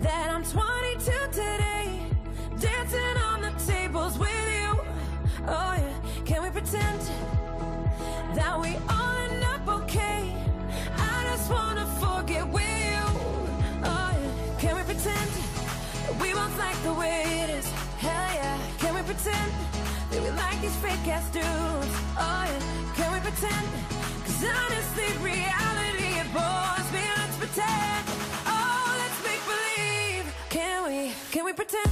that 0.00 0.30
I'm 0.30 0.44
22 0.44 1.10
today? 1.32 2.06
Dancing 2.60 3.16
on 3.30 3.42
the 3.42 3.52
tables 3.66 4.16
with. 4.16 4.47
Oh 5.50 5.74
yeah, 5.80 6.24
can 6.26 6.42
we 6.42 6.50
pretend 6.50 7.00
that 8.34 8.60
we 8.60 8.76
all 8.86 9.16
end 9.24 9.42
up 9.44 9.66
okay? 9.80 10.36
I 10.98 11.24
just 11.30 11.50
wanna 11.50 11.86
forget 11.96 12.46
with 12.46 12.68
you. 12.84 13.00
Oh 13.82 14.12
yeah, 14.12 14.60
can 14.60 14.76
we 14.76 14.82
pretend 14.82 15.30
that 16.04 16.20
we 16.20 16.34
both 16.34 16.58
like 16.58 16.76
the 16.82 16.92
way 16.92 17.22
it 17.44 17.50
is? 17.50 17.66
Hell 17.96 18.30
yeah, 18.34 18.58
can 18.78 18.94
we 18.94 19.00
pretend 19.00 19.52
that 20.10 20.22
we 20.22 20.30
like 20.36 20.60
these 20.60 20.76
fake 20.76 21.08
ass 21.08 21.26
dudes? 21.30 21.94
Oh 22.18 22.44
yeah, 22.44 22.60
can 22.94 23.08
we 23.14 23.20
pretend? 23.20 23.66
Cause 24.24 24.44
honestly, 24.44 25.08
reality 25.24 26.12
it 26.20 26.28
bores 26.36 26.88
me. 26.92 27.04
Let's 27.16 27.36
pretend. 27.40 28.04
Oh, 28.44 28.84
let's 29.00 29.18
make 29.24 29.42
believe. 29.48 30.26
Can 30.50 30.84
we? 30.84 31.12
Can 31.32 31.46
we 31.46 31.54
pretend? 31.54 31.88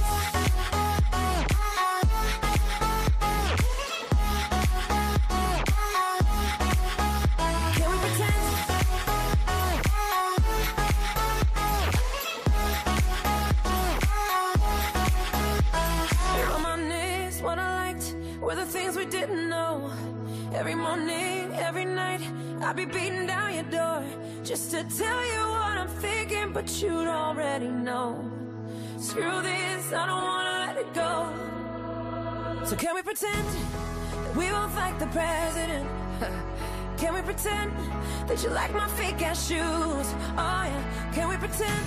I'd 22.67 22.75
be 22.75 22.83
beating 22.83 23.25
down 23.25 23.53
your 23.53 23.63
door 23.63 24.03
just 24.43 24.71
to 24.71 24.83
tell 24.83 25.25
you 25.25 25.39
what 25.55 25.77
I'm 25.77 25.87
thinking, 25.87 26.51
but 26.51 26.67
you'd 26.81 27.07
already 27.07 27.69
know. 27.69 28.29
Screw 28.99 29.41
this, 29.41 29.93
I 29.93 30.05
don't 30.05 30.21
wanna 30.21 30.65
let 30.65 30.75
it 30.75 30.93
go. 30.93 32.65
So 32.65 32.75
can 32.75 32.93
we 32.93 33.03
pretend 33.03 33.47
that 33.47 34.35
we 34.35 34.49
both 34.49 34.75
like 34.75 34.99
the 34.99 35.07
president? 35.07 35.87
Can 36.97 37.13
we 37.13 37.21
pretend 37.21 37.71
that 38.27 38.43
you 38.43 38.49
like 38.49 38.73
my 38.73 38.87
fake 38.99 39.21
ass 39.21 39.47
shoes? 39.47 40.07
Oh 40.35 40.63
yeah, 40.71 41.11
can 41.13 41.29
we 41.29 41.37
pretend? 41.37 41.85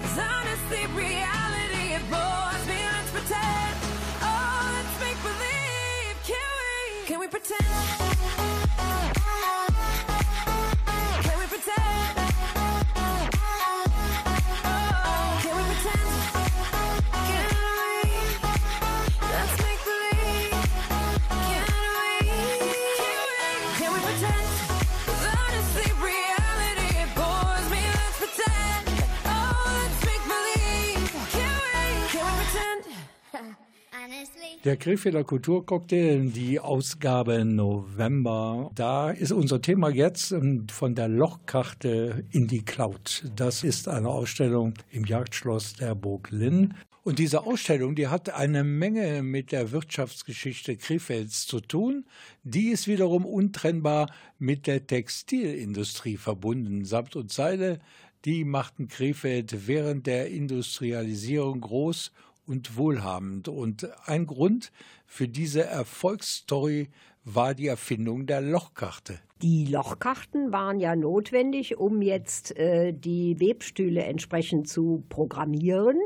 Cause 0.00 0.18
honestly, 0.18 0.86
reality 0.94 1.86
it 1.98 2.04
bores 2.08 2.64
me. 2.70 2.78
Let's 2.94 3.10
pretend. 3.10 3.74
Oh, 4.22 4.70
let's 4.76 4.94
make 5.04 5.20
believe. 5.26 6.16
Can 6.22 6.48
we? 6.60 7.06
Can 7.08 7.18
we 7.18 7.26
pretend? 7.26 8.13
Der 34.64 34.78
Krefelder 34.78 35.24
Kulturcocktail, 35.24 36.30
die 36.30 36.58
Ausgabe 36.58 37.44
November. 37.44 38.70
Da 38.74 39.10
ist 39.10 39.30
unser 39.30 39.60
Thema 39.60 39.90
jetzt 39.90 40.32
ähm, 40.32 40.66
von 40.70 40.94
der 40.94 41.06
Lochkarte 41.06 42.24
in 42.30 42.46
die 42.46 42.64
Cloud. 42.64 43.30
Das 43.36 43.62
ist 43.62 43.88
eine 43.88 44.08
Ausstellung 44.08 44.72
im 44.90 45.04
Jagdschloss 45.04 45.74
der 45.74 45.94
Burg 45.94 46.30
Linn. 46.30 46.72
Und 47.02 47.18
diese 47.18 47.44
Ausstellung, 47.44 47.94
die 47.94 48.08
hat 48.08 48.30
eine 48.30 48.64
Menge 48.64 49.22
mit 49.22 49.52
der 49.52 49.70
Wirtschaftsgeschichte 49.70 50.78
Krefelds 50.78 51.46
zu 51.46 51.60
tun. 51.60 52.06
Die 52.42 52.68
ist 52.68 52.88
wiederum 52.88 53.26
untrennbar 53.26 54.10
mit 54.38 54.66
der 54.66 54.86
Textilindustrie 54.86 56.16
verbunden. 56.16 56.86
Samt 56.86 57.16
und 57.16 57.30
Seide, 57.30 57.80
die 58.24 58.46
machten 58.46 58.88
Krefeld 58.88 59.66
während 59.68 60.06
der 60.06 60.30
Industrialisierung 60.30 61.60
groß 61.60 62.12
und 62.46 62.76
wohlhabend. 62.76 63.48
Und 63.48 63.88
ein 64.06 64.26
Grund 64.26 64.72
für 65.06 65.28
diese 65.28 65.64
Erfolgsstory 65.64 66.88
war 67.24 67.54
die 67.54 67.66
Erfindung 67.66 68.26
der 68.26 68.40
Lochkarte. 68.40 69.18
Die 69.42 69.66
Lochkarten 69.66 70.52
waren 70.52 70.78
ja 70.78 70.94
notwendig, 70.94 71.76
um 71.76 72.02
jetzt 72.02 72.56
äh, 72.56 72.92
die 72.92 73.40
Webstühle 73.40 74.02
entsprechend 74.04 74.68
zu 74.68 75.04
programmieren. 75.08 75.98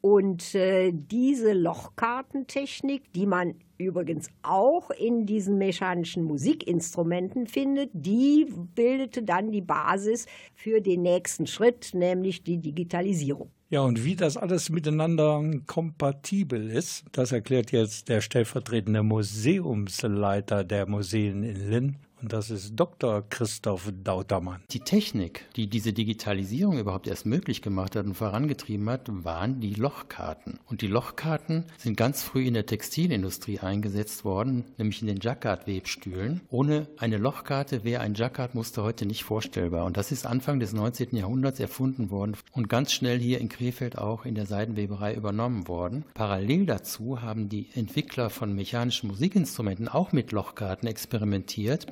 Und 0.00 0.54
äh, 0.54 0.92
diese 0.92 1.54
Lochkartentechnik, 1.54 3.10
die 3.14 3.26
man 3.26 3.54
übrigens 3.78 4.28
auch 4.42 4.90
in 4.90 5.24
diesen 5.24 5.56
mechanischen 5.56 6.24
Musikinstrumenten 6.24 7.46
findet, 7.46 7.90
die 7.94 8.46
bildete 8.74 9.22
dann 9.22 9.50
die 9.50 9.62
Basis 9.62 10.26
für 10.54 10.80
den 10.80 11.02
nächsten 11.02 11.46
Schritt, 11.46 11.94
nämlich 11.94 12.42
die 12.42 12.58
Digitalisierung. 12.58 13.50
Ja, 13.74 13.80
und 13.80 14.04
wie 14.04 14.14
das 14.14 14.36
alles 14.36 14.70
miteinander 14.70 15.42
kompatibel 15.66 16.70
ist, 16.70 17.06
das 17.10 17.32
erklärt 17.32 17.72
jetzt 17.72 18.08
der 18.08 18.20
stellvertretende 18.20 19.02
Museumsleiter 19.02 20.62
der 20.62 20.86
Museen 20.86 21.42
in 21.42 21.70
Linn. 21.70 21.96
Und 22.24 22.32
das 22.32 22.48
ist 22.48 22.74
Dr. 22.76 23.22
Christoph 23.28 23.92
Dautermann. 24.02 24.62
Die 24.70 24.80
Technik, 24.80 25.44
die 25.56 25.66
diese 25.66 25.92
Digitalisierung 25.92 26.78
überhaupt 26.78 27.06
erst 27.06 27.26
möglich 27.26 27.60
gemacht 27.60 27.96
hat 27.96 28.06
und 28.06 28.14
vorangetrieben 28.14 28.88
hat, 28.88 29.10
waren 29.10 29.60
die 29.60 29.74
Lochkarten. 29.74 30.58
Und 30.64 30.80
die 30.80 30.86
Lochkarten 30.86 31.66
sind 31.76 31.98
ganz 31.98 32.22
früh 32.22 32.46
in 32.46 32.54
der 32.54 32.64
Textilindustrie 32.64 33.58
eingesetzt 33.58 34.24
worden, 34.24 34.64
nämlich 34.78 35.02
in 35.02 35.08
den 35.08 35.20
Jacquard-Webstühlen. 35.20 36.40
Ohne 36.48 36.86
eine 36.96 37.18
Lochkarte 37.18 37.84
wäre 37.84 38.00
ein 38.00 38.14
Jacquard-Muster 38.14 38.82
heute 38.82 39.04
nicht 39.04 39.24
vorstellbar. 39.24 39.84
Und 39.84 39.98
das 39.98 40.10
ist 40.10 40.24
Anfang 40.24 40.60
des 40.60 40.72
19. 40.72 41.14
Jahrhunderts 41.14 41.60
erfunden 41.60 42.08
worden 42.08 42.38
und 42.52 42.70
ganz 42.70 42.92
schnell 42.92 43.18
hier 43.18 43.38
in 43.38 43.50
Krefeld 43.50 43.98
auch 43.98 44.24
in 44.24 44.34
der 44.34 44.46
Seidenweberei 44.46 45.12
übernommen 45.12 45.68
worden. 45.68 46.06
Parallel 46.14 46.64
dazu 46.64 47.20
haben 47.20 47.50
die 47.50 47.68
Entwickler 47.74 48.30
von 48.30 48.54
mechanischen 48.54 49.10
Musikinstrumenten 49.10 49.88
auch 49.88 50.12
mit 50.12 50.32
Lochkarten 50.32 50.88
experimentiert 50.88 51.86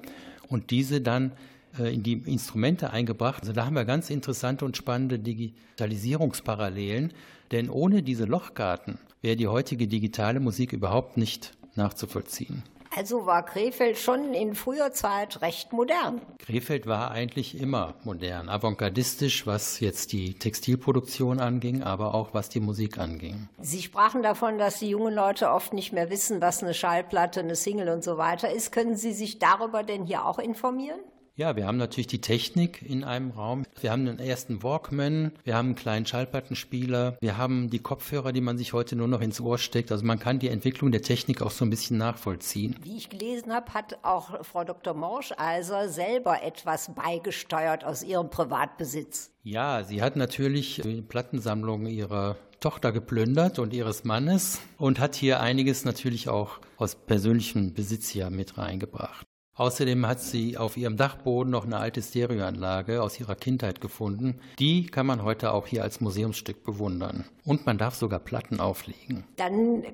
und 0.53 0.71
diese 0.71 1.01
dann 1.01 1.33
äh, 1.79 1.95
in 1.95 2.03
die 2.03 2.13
Instrumente 2.13 2.91
eingebracht. 2.91 3.43
Also 3.43 3.53
da 3.53 3.65
haben 3.67 3.75
wir 3.75 3.85
ganz 3.85 4.11
interessante 4.11 4.65
und 4.65 4.77
spannende 4.77 5.19
Digitalisierungsparallelen, 5.19 7.13
denn 7.51 7.71
ohne 7.71 8.03
diese 8.03 8.25
Lochkarten 8.25 8.99
wäre 9.23 9.37
die 9.37 9.49
heutige 9.49 9.89
digitale 9.89 10.41
Musik 10.41 10.73
überhaupt 10.73 11.17
nicht 11.17 11.57
nachzuvollziehen. 11.75 12.63
Also 12.95 13.25
war 13.25 13.45
Krefeld 13.45 13.97
schon 13.97 14.35
in 14.35 14.55
früher 14.55 14.93
Zeit 14.93 15.41
recht 15.41 15.73
modern. 15.73 16.21
Krefeld 16.39 16.87
war 16.87 17.11
eigentlich 17.11 17.59
immer 17.59 17.95
modern, 18.05 18.49
avantgardistisch, 18.51 19.47
was 19.47 19.81
jetzt 19.81 20.13
die 20.13 20.35
Textilproduktion 20.35 21.41
anging, 21.41 21.83
aber 21.83 22.15
auch 22.15 22.35
was 22.35 22.51
die 22.51 22.61
Musik 22.61 22.99
anging. 22.99 23.49
Sie 23.61 23.81
sprachen 23.81 24.23
davon, 24.23 24.59
dass 24.59 24.79
die 24.79 24.91
jungen 24.91 25.15
Leute 25.15 25.51
oft 25.51 25.73
nicht 25.73 25.93
mehr 25.93 26.11
wissen, 26.11 26.43
was 26.43 26.63
eine 26.63 26.75
Schallplatte, 26.75 27.41
eine 27.41 27.57
Single 27.57 27.89
und 27.89 28.05
so 28.05 28.19
weiter 28.19 28.51
ist. 28.51 28.73
Können 28.73 28.97
Sie 28.97 29.13
sich 29.13 29.39
darüber 29.39 29.83
denn 29.83 30.05
hier 30.05 30.27
auch 30.27 30.39
informieren? 30.39 31.01
Ja, 31.35 31.57
wir 31.57 31.67
haben 31.67 31.79
natürlich 31.79 32.09
die 32.09 32.21
Technik 32.21 32.83
in 32.83 33.05
einem 33.05 33.31
Raum. 33.31 33.65
Wir 33.81 33.91
haben 33.91 34.05
den 34.05 34.19
ersten 34.19 34.63
Walkman, 34.63 35.33
wir 35.45 35.57
haben 35.57 35.69
einen 35.69 35.77
kleinen 35.77 36.05
Schallplattenspieler, 36.05 37.17
wir 37.23 37.39
haben 37.39 37.71
die 37.71 37.79
Kopfhörer, 37.79 38.33
die 38.33 38.43
man 38.43 38.59
sich 38.59 38.75
heute 38.75 38.97
nur 38.97 39.09
noch 39.09 39.23
ins 39.23 39.41
Ohr 39.41 39.57
steckt. 39.57 39.91
Also 39.93 40.05
man 40.05 40.19
kann 40.19 40.41
die 40.41 40.49
Entwicklung 40.49 40.93
der 40.93 41.01
Technik 41.01 41.41
auch 41.41 41.51
so 41.51 41.65
ein 41.65 41.71
bisschen 41.71 41.97
nachvollziehen. 41.97 42.77
Wie 42.83 42.99
ich 42.99 43.09
gelesen 43.09 43.51
habe, 43.55 43.73
hat 43.73 43.99
auch 44.03 44.45
Frau 44.45 44.65
Dr. 44.65 44.93
Morscheiser 44.93 45.89
selber 45.89 46.43
etwas 46.43 46.95
beigesteuert 46.95 47.83
aus 47.85 48.03
ihrem 48.03 48.29
Privatbesitz. 48.29 49.31
Ja, 49.43 49.85
sie 49.85 50.03
hat 50.03 50.17
natürlich 50.17 50.83
die 50.85 51.01
Plattensammlung 51.01 51.87
ihrer 51.87 52.37
Tochter 52.61 52.93
geplündert 52.93 53.59
und 53.59 53.73
ihres 53.73 54.05
Mannes 54.05 54.61
und 54.77 55.01
hat 55.01 55.15
hier 55.15 55.41
einiges 55.41 55.87
natürlich 55.87 56.29
auch 56.29 56.61
aus 56.77 56.95
persönlichem 56.95 57.73
Besitz 57.73 58.11
hier 58.11 58.29
mit 58.29 58.59
reingebracht. 58.59 59.27
Außerdem 59.63 60.09
hat 60.09 60.21
sie 60.21 60.59
auf 60.59 60.77
ihrem 60.77 60.97
Dachboden 60.97 61.53
noch 61.53 61.65
eine 61.65 61.77
alte 61.77 62.03
Stereoanlage 62.03 63.01
aus 63.01 63.21
ihrer 63.21 63.37
Kindheit 63.37 63.81
gefunden. 63.81 64.41
Die 64.59 64.87
kann 64.87 65.07
man 65.07 65.23
heute 65.23 65.53
auch 65.53 65.69
hier 65.69 65.85
als 65.85 66.01
Museumsstück 66.01 66.65
bewundern. 66.65 67.27
Und 67.45 67.65
man 67.65 67.79
darf 67.79 67.95
sogar 67.95 68.19
Platten 68.19 68.59
auflegen. 68.59 69.23
Dann 69.37 69.85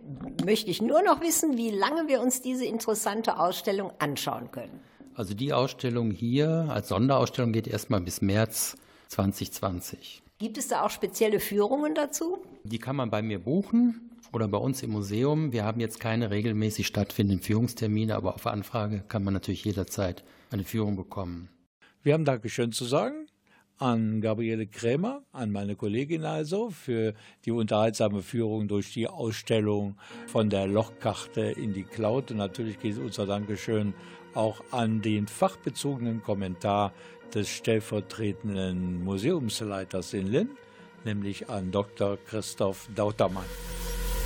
möchte 0.43 0.71
ich 0.71 0.81
nur 0.81 1.03
noch 1.03 1.21
wissen, 1.21 1.59
wie 1.59 1.69
lange 1.69 2.09
wir 2.09 2.23
uns 2.23 2.41
diese 2.41 2.65
interessante 2.65 3.39
Ausstellung 3.39 3.93
anschauen 3.99 4.51
können. 4.53 4.81
Also 5.15 5.35
die 5.35 5.53
Ausstellung 5.53 6.13
hier 6.13 6.69
als 6.71 6.89
Sonderausstellung 6.89 7.53
geht 7.53 7.69
erstmal 7.69 8.01
bis 8.01 8.23
März 8.23 8.75
2020. 9.09 10.23
Gibt 10.39 10.57
es 10.57 10.69
da 10.69 10.83
auch 10.83 10.91
spezielle 10.91 11.41
Führungen 11.41 11.95
dazu? 11.95 12.39
Die 12.65 12.79
kann 12.79 12.97
man 12.97 13.11
bei 13.11 13.21
mir 13.21 13.39
buchen 13.39 14.08
oder 14.33 14.49
bei 14.49 14.59
uns 14.59 14.83
im 14.83 14.91
Museum. 14.91 15.53
Wir 15.53 15.65
haben 15.65 15.81
jetzt 15.81 16.01
keine 16.01 16.31
regelmäßig 16.31 16.87
stattfindenden 16.87 17.43
Führungstermine, 17.43 18.17
aber 18.17 18.35
auf 18.35 18.47
Anfrage 18.47 19.05
kann 19.09 19.25
man 19.25 19.35
natürlich 19.35 19.65
jederzeit 19.65 20.25
eine 20.51 20.65
Führung 20.65 20.97
bekommen. 20.97 21.49
Wir 22.03 22.15
haben 22.15 22.25
Dankeschön 22.25 22.73
zu 22.73 22.85
sagen 22.85 23.27
an 23.79 24.21
Gabriele 24.21 24.67
Krämer, 24.67 25.23
an 25.33 25.53
meine 25.53 25.77
Kollegin 25.77 26.25
also, 26.25 26.71
für 26.71 27.15
die 27.45 27.53
unterhaltsame 27.53 28.23
Führung 28.23 28.69
durch 28.69 28.93
die 28.93 29.07
Ausstellung 29.07 29.97
von 30.27 30.51
der 30.51 30.67
Lochkarte 30.67 31.43
in 31.43 31.73
die 31.73 31.85
Cloud. 31.85 32.31
Und 32.31 32.39
natürlich 32.39 32.79
geht 32.81 32.99
unser 32.99 33.27
Dankeschön 33.27 33.95
auch 34.35 34.61
an 34.73 35.01
den 35.01 35.29
fachbezogenen 35.29 36.23
Kommentar 36.23 36.93
des 37.35 37.49
stellvertretenden 37.49 39.05
Museumsleiters 39.05 40.13
in 40.13 40.27
Linn, 40.27 40.51
nämlich 41.05 41.49
an 41.49 41.71
Dr. 41.71 42.19
Christoph 42.27 42.89
Dautermann. 42.95 43.45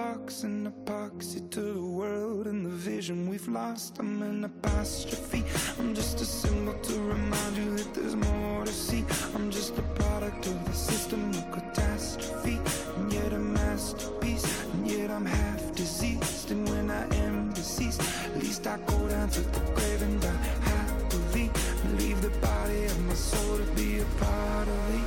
box, 0.00 0.44
an 0.44 0.72
epoxy 0.72 1.40
to 1.50 1.60
the 1.60 1.88
world 2.00 2.46
and 2.46 2.64
the 2.64 2.76
vision 2.90 3.28
we've 3.28 3.48
lost. 3.48 3.98
I'm 3.98 4.22
an 4.22 4.44
apostrophe. 4.44 5.42
I'm 5.78 5.94
just 5.94 6.20
a 6.20 6.24
symbol 6.24 6.74
to 6.88 6.94
remind 7.14 7.54
you 7.56 7.70
that 7.76 7.92
there's 7.94 8.16
more 8.16 8.64
to 8.64 8.72
see. 8.72 9.04
I'm 9.34 9.50
just 9.50 9.72
a 9.76 9.86
product 10.00 10.46
of 10.46 10.58
the 10.64 10.72
system 10.72 11.22
of 11.30 11.44
catastrophe, 11.56 12.58
and 12.96 13.12
yet 13.12 13.32
a 13.32 13.38
masterpiece. 13.38 14.46
And 14.72 14.90
yet 14.90 15.10
I'm 15.10 15.26
half 15.26 15.62
diseased, 15.74 16.50
and 16.50 16.66
when 16.70 16.90
I 16.90 17.04
am 17.26 17.52
deceased, 17.52 18.00
at 18.26 18.36
least 18.44 18.66
I 18.66 18.76
go 18.92 18.98
down 19.08 19.28
to 19.36 19.40
the 19.54 19.60
grave 19.76 20.02
and 20.02 20.18
die 20.22 20.42
happily. 20.70 21.50
And 21.82 21.92
leave 22.00 22.20
the 22.22 22.34
body 22.48 22.84
of 22.84 22.98
my 23.06 23.14
soul 23.14 23.58
to 23.58 23.68
be 23.78 23.88
a 24.06 24.08
part 24.24 24.68
of 24.74 24.80
me. 24.92 25.02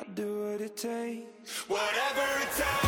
I 0.00 0.02
do 0.14 0.28
what 0.44 0.60
it 0.68 0.76
takes, 0.76 1.68
whatever 1.68 2.26
it 2.44 2.52
takes. 2.62 2.87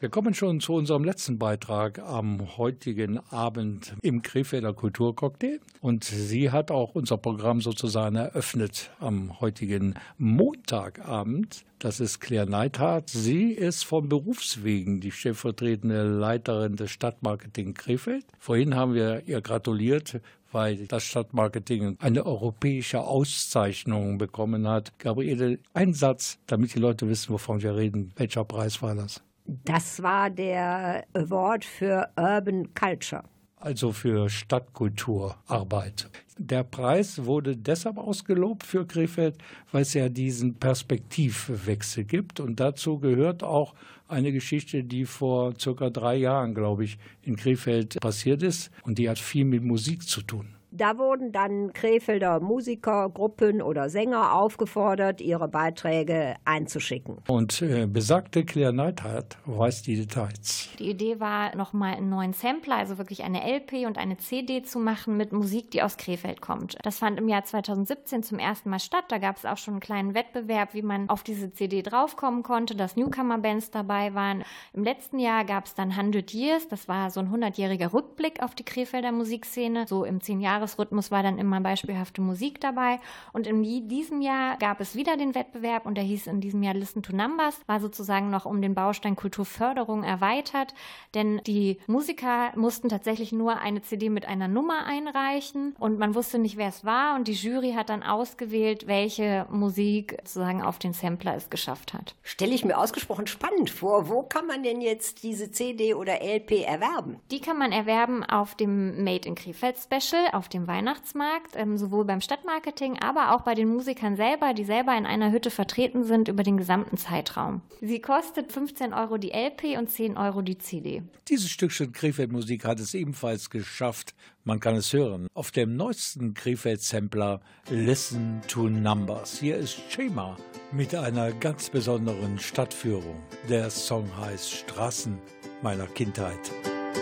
Wir 0.00 0.10
kommen 0.10 0.32
schon 0.32 0.60
zu 0.60 0.74
unserem 0.74 1.02
letzten 1.02 1.38
Beitrag 1.38 1.98
am 1.98 2.56
heutigen 2.56 3.18
Abend 3.30 3.94
im 4.00 4.22
Krefelder 4.22 4.72
Kulturcocktail. 4.72 5.58
Und 5.80 6.04
sie 6.04 6.52
hat 6.52 6.70
auch 6.70 6.94
unser 6.94 7.16
Programm 7.16 7.60
sozusagen 7.60 8.14
eröffnet 8.14 8.90
am 9.00 9.40
heutigen 9.40 9.94
Montagabend. 10.16 11.64
Das 11.80 11.98
ist 11.98 12.20
Claire 12.20 12.48
Neithardt. 12.48 13.10
Sie 13.10 13.50
ist 13.50 13.84
von 13.84 14.08
Berufswegen 14.08 15.00
die 15.00 15.10
stellvertretende 15.10 16.04
Leiterin 16.04 16.76
des 16.76 16.92
Stadtmarketing 16.92 17.74
Krefeld. 17.74 18.24
Vorhin 18.38 18.76
haben 18.76 18.94
wir 18.94 19.24
ihr 19.26 19.40
gratuliert, 19.40 20.20
weil 20.52 20.86
das 20.86 21.04
Stadtmarketing 21.04 21.96
eine 22.00 22.24
europäische 22.24 23.00
Auszeichnung 23.00 24.18
bekommen 24.18 24.66
hat. 24.68 24.98
Gabriele, 24.98 25.58
ein 25.74 25.94
Satz, 25.94 26.38
damit 26.46 26.74
die 26.74 26.78
Leute 26.78 27.08
wissen, 27.08 27.32
wovon 27.32 27.62
wir 27.62 27.76
reden. 27.76 28.12
Welcher 28.16 28.44
Preis 28.44 28.80
war 28.82 28.94
das? 28.94 29.22
Das 29.64 30.02
war 30.02 30.28
der 30.28 31.06
Award 31.14 31.64
für 31.64 32.08
Urban 32.16 32.74
Culture. 32.74 33.22
Also 33.60 33.92
für 33.92 34.28
Stadtkulturarbeit. 34.28 36.08
Der 36.38 36.62
Preis 36.62 37.24
wurde 37.24 37.56
deshalb 37.56 37.98
ausgelobt 37.98 38.62
für 38.62 38.86
Krefeld, 38.86 39.36
weil 39.72 39.82
es 39.82 39.94
ja 39.94 40.08
diesen 40.08 40.54
Perspektivwechsel 40.54 42.04
gibt. 42.04 42.38
Und 42.38 42.60
dazu 42.60 42.98
gehört 42.98 43.42
auch 43.42 43.74
eine 44.06 44.32
Geschichte, 44.32 44.84
die 44.84 45.04
vor 45.04 45.54
circa 45.58 45.90
drei 45.90 46.16
Jahren, 46.16 46.54
glaube 46.54 46.84
ich, 46.84 46.98
in 47.22 47.36
Krefeld 47.36 48.00
passiert 48.00 48.42
ist. 48.42 48.70
Und 48.82 48.98
die 48.98 49.08
hat 49.08 49.18
viel 49.18 49.44
mit 49.44 49.64
Musik 49.64 50.08
zu 50.08 50.22
tun. 50.22 50.57
Da 50.78 50.96
wurden 50.96 51.32
dann 51.32 51.72
Krefelder 51.72 52.38
Musiker, 52.38 53.10
Gruppen 53.10 53.60
oder 53.62 53.90
Sänger 53.90 54.32
aufgefordert, 54.34 55.20
ihre 55.20 55.48
Beiträge 55.48 56.36
einzuschicken. 56.44 57.16
Und 57.26 57.60
äh, 57.62 57.86
besagte 57.86 58.44
Claire 58.44 58.72
Neidhardt 58.72 59.38
weiß 59.44 59.82
die 59.82 59.96
Details. 59.96 60.68
Die 60.78 60.88
Idee 60.88 61.18
war, 61.18 61.56
nochmal 61.56 61.96
einen 61.96 62.10
neuen 62.10 62.32
Sampler, 62.32 62.76
also 62.76 62.96
wirklich 62.96 63.24
eine 63.24 63.40
LP 63.40 63.88
und 63.88 63.98
eine 63.98 64.18
CD 64.18 64.62
zu 64.62 64.78
machen 64.78 65.16
mit 65.16 65.32
Musik, 65.32 65.72
die 65.72 65.82
aus 65.82 65.96
Krefeld 65.96 66.40
kommt. 66.40 66.78
Das 66.84 67.00
fand 67.00 67.18
im 67.18 67.28
Jahr 67.28 67.42
2017 67.42 68.22
zum 68.22 68.38
ersten 68.38 68.70
Mal 68.70 68.78
statt. 68.78 69.06
Da 69.08 69.18
gab 69.18 69.36
es 69.36 69.44
auch 69.44 69.56
schon 69.56 69.74
einen 69.74 69.80
kleinen 69.80 70.14
Wettbewerb, 70.14 70.74
wie 70.74 70.82
man 70.82 71.08
auf 71.08 71.24
diese 71.24 71.52
CD 71.52 71.82
draufkommen 71.82 72.44
konnte, 72.44 72.76
dass 72.76 72.94
Newcomer-Bands 72.94 73.72
dabei 73.72 74.14
waren. 74.14 74.44
Im 74.74 74.84
letzten 74.84 75.18
Jahr 75.18 75.44
gab 75.44 75.66
es 75.66 75.74
dann 75.74 75.90
100 75.90 76.32
Years, 76.32 76.68
das 76.68 76.86
war 76.86 77.10
so 77.10 77.18
ein 77.18 77.34
100-jähriger 77.34 77.92
Rückblick 77.92 78.44
auf 78.44 78.54
die 78.54 78.64
Krefelder 78.64 79.10
Musikszene. 79.10 79.86
So 79.88 80.04
im 80.04 80.20
10-Jahres-Rhythmus 80.68 81.10
war 81.10 81.22
dann 81.22 81.38
immer 81.38 81.60
beispielhafte 81.60 82.20
Musik 82.20 82.60
dabei. 82.60 82.98
Und 83.32 83.46
in 83.46 83.62
diesem 83.88 84.20
Jahr 84.20 84.56
gab 84.58 84.80
es 84.80 84.94
wieder 84.94 85.16
den 85.16 85.34
Wettbewerb 85.34 85.86
und 85.86 85.96
der 85.96 86.04
hieß 86.04 86.26
in 86.26 86.40
diesem 86.40 86.62
Jahr 86.62 86.74
Listen 86.74 87.02
to 87.02 87.14
Numbers, 87.14 87.60
war 87.66 87.80
sozusagen 87.80 88.30
noch 88.30 88.44
um 88.44 88.62
den 88.62 88.74
Baustein 88.74 89.16
Kulturförderung 89.16 90.04
erweitert, 90.04 90.74
denn 91.14 91.40
die 91.46 91.78
Musiker 91.86 92.52
mussten 92.56 92.88
tatsächlich 92.88 93.32
nur 93.32 93.58
eine 93.58 93.82
CD 93.82 94.10
mit 94.10 94.26
einer 94.26 94.48
Nummer 94.48 94.84
einreichen 94.86 95.74
und 95.78 95.98
man 95.98 96.14
wusste 96.14 96.38
nicht, 96.38 96.56
wer 96.56 96.68
es 96.68 96.84
war 96.84 97.16
und 97.16 97.28
die 97.28 97.32
Jury 97.32 97.72
hat 97.72 97.88
dann 97.88 98.02
ausgewählt, 98.02 98.86
welche 98.86 99.46
Musik 99.50 100.16
sozusagen 100.24 100.62
auf 100.62 100.78
den 100.78 100.92
Sampler 100.92 101.34
es 101.34 101.50
geschafft 101.50 101.94
hat. 101.94 102.14
Stelle 102.22 102.54
ich 102.54 102.64
mir 102.64 102.78
ausgesprochen 102.78 103.26
spannend 103.26 103.70
vor. 103.70 104.08
Wo 104.08 104.22
kann 104.22 104.46
man 104.46 104.62
denn 104.62 104.80
jetzt 104.80 105.22
diese 105.22 105.50
CD 105.50 105.94
oder 105.94 106.20
LP 106.22 106.64
erwerben? 106.64 107.20
Die 107.30 107.40
kann 107.40 107.58
man 107.58 107.72
erwerben 107.72 108.24
auf 108.24 108.54
dem 108.54 109.02
Made 109.04 109.28
in 109.28 109.34
Krefeld 109.34 109.76
Special, 109.78 110.28
auf 110.32 110.48
dem 110.48 110.57
Weihnachtsmarkt, 110.66 111.52
ähm, 111.54 111.76
sowohl 111.78 112.04
beim 112.04 112.20
Stadtmarketing, 112.20 112.98
aber 112.98 113.34
auch 113.34 113.42
bei 113.42 113.54
den 113.54 113.68
Musikern 113.68 114.16
selber, 114.16 114.54
die 114.54 114.64
selber 114.64 114.96
in 114.96 115.06
einer 115.06 115.30
Hütte 115.30 115.50
vertreten 115.50 116.04
sind 116.04 116.28
über 116.28 116.42
den 116.42 116.56
gesamten 116.56 116.96
Zeitraum. 116.96 117.62
Sie 117.80 118.00
kostet 118.00 118.52
15 118.52 118.92
Euro 118.92 119.18
die 119.18 119.30
LP 119.30 119.78
und 119.78 119.90
10 119.90 120.16
Euro 120.16 120.42
die 120.42 120.58
CD. 120.58 121.02
Dieses 121.28 121.50
Stückchen 121.50 121.92
Krefeld-Musik 121.92 122.64
hat 122.64 122.80
es 122.80 122.94
ebenfalls 122.94 123.50
geschafft. 123.50 124.14
Man 124.44 124.60
kann 124.60 124.76
es 124.76 124.92
hören. 124.92 125.28
Auf 125.34 125.50
dem 125.50 125.76
neuesten 125.76 126.34
Krefeld-Sampler 126.34 127.40
Listen 127.70 128.40
to 128.48 128.68
Numbers. 128.68 129.38
Hier 129.38 129.56
ist 129.56 129.78
Schema 129.90 130.36
mit 130.72 130.94
einer 130.94 131.32
ganz 131.32 131.70
besonderen 131.70 132.38
Stadtführung. 132.38 133.20
Der 133.48 133.70
Song 133.70 134.08
heißt 134.16 134.50
Straßen 134.50 135.18
meiner 135.62 135.86
Kindheit. 135.86 136.50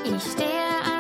Ich 0.05 0.23
stehe 0.23 0.67
an 0.85 0.96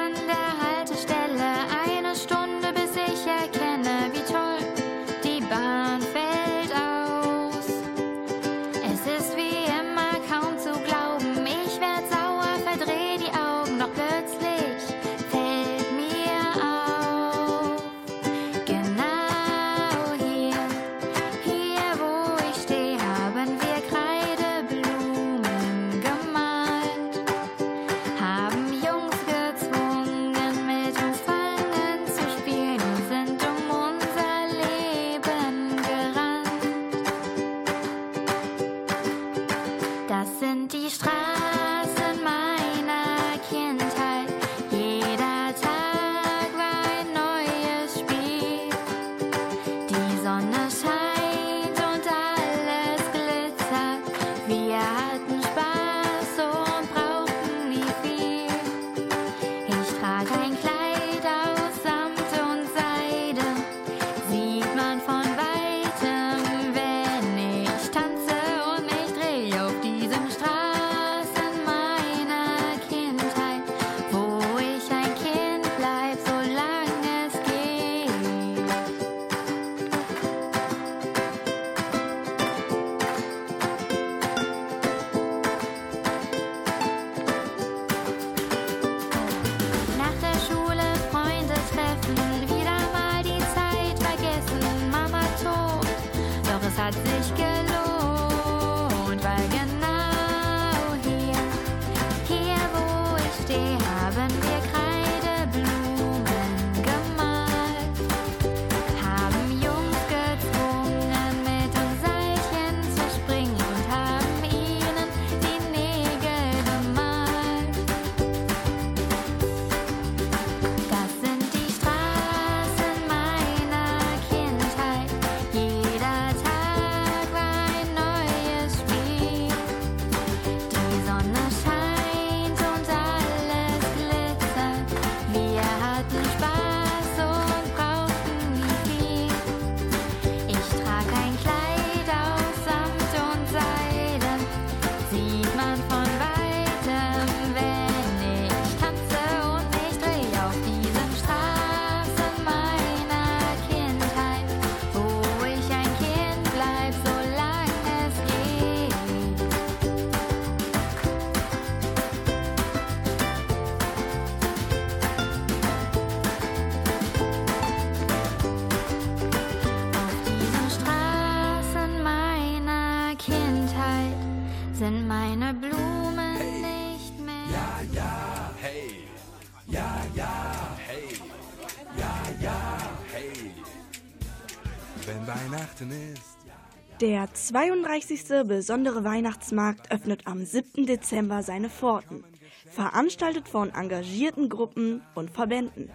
Der 187.00 187.28
32. 187.30 188.46
besondere 188.46 189.04
Weihnachtsmarkt 189.04 189.92
öffnet 189.92 190.26
am 190.26 190.46
7. 190.46 190.86
Dezember 190.86 191.42
seine 191.42 191.68
Pforten, 191.68 192.24
veranstaltet 192.70 193.50
von 193.50 193.68
engagierten 193.68 194.48
Gruppen 194.48 195.02
und 195.14 195.30
Verbänden. 195.30 195.90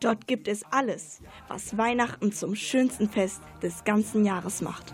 Dort 0.00 0.26
gibt 0.26 0.48
es 0.48 0.64
alles, 0.72 1.20
was 1.46 1.78
Weihnachten 1.78 2.32
zum 2.32 2.56
schönsten 2.56 3.08
Fest 3.08 3.40
des 3.62 3.84
ganzen 3.84 4.24
Jahres 4.24 4.60
macht. 4.60 4.92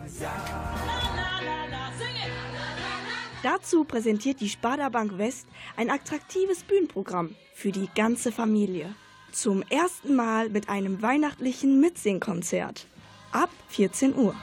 Dazu 3.43 3.85
präsentiert 3.85 4.41
die 4.41 4.51
Sparda 4.51 4.91
Bank 4.91 5.17
West 5.17 5.47
ein 5.77 5.89
attraktives 5.89 6.65
Bühnenprogramm 6.65 7.35
für 7.55 7.73
die 7.73 7.89
ganze 7.95 8.31
Familie. 8.31 8.95
Zum 9.33 9.63
ersten 9.71 10.17
Mal 10.17 10.51
mit 10.51 10.69
einem 10.69 11.01
weihnachtlichen 11.01 11.81
Mitsingkonzert. 11.81 12.89
Ab 13.33 13.51
14 13.69 14.15
Uhr. 14.17 14.35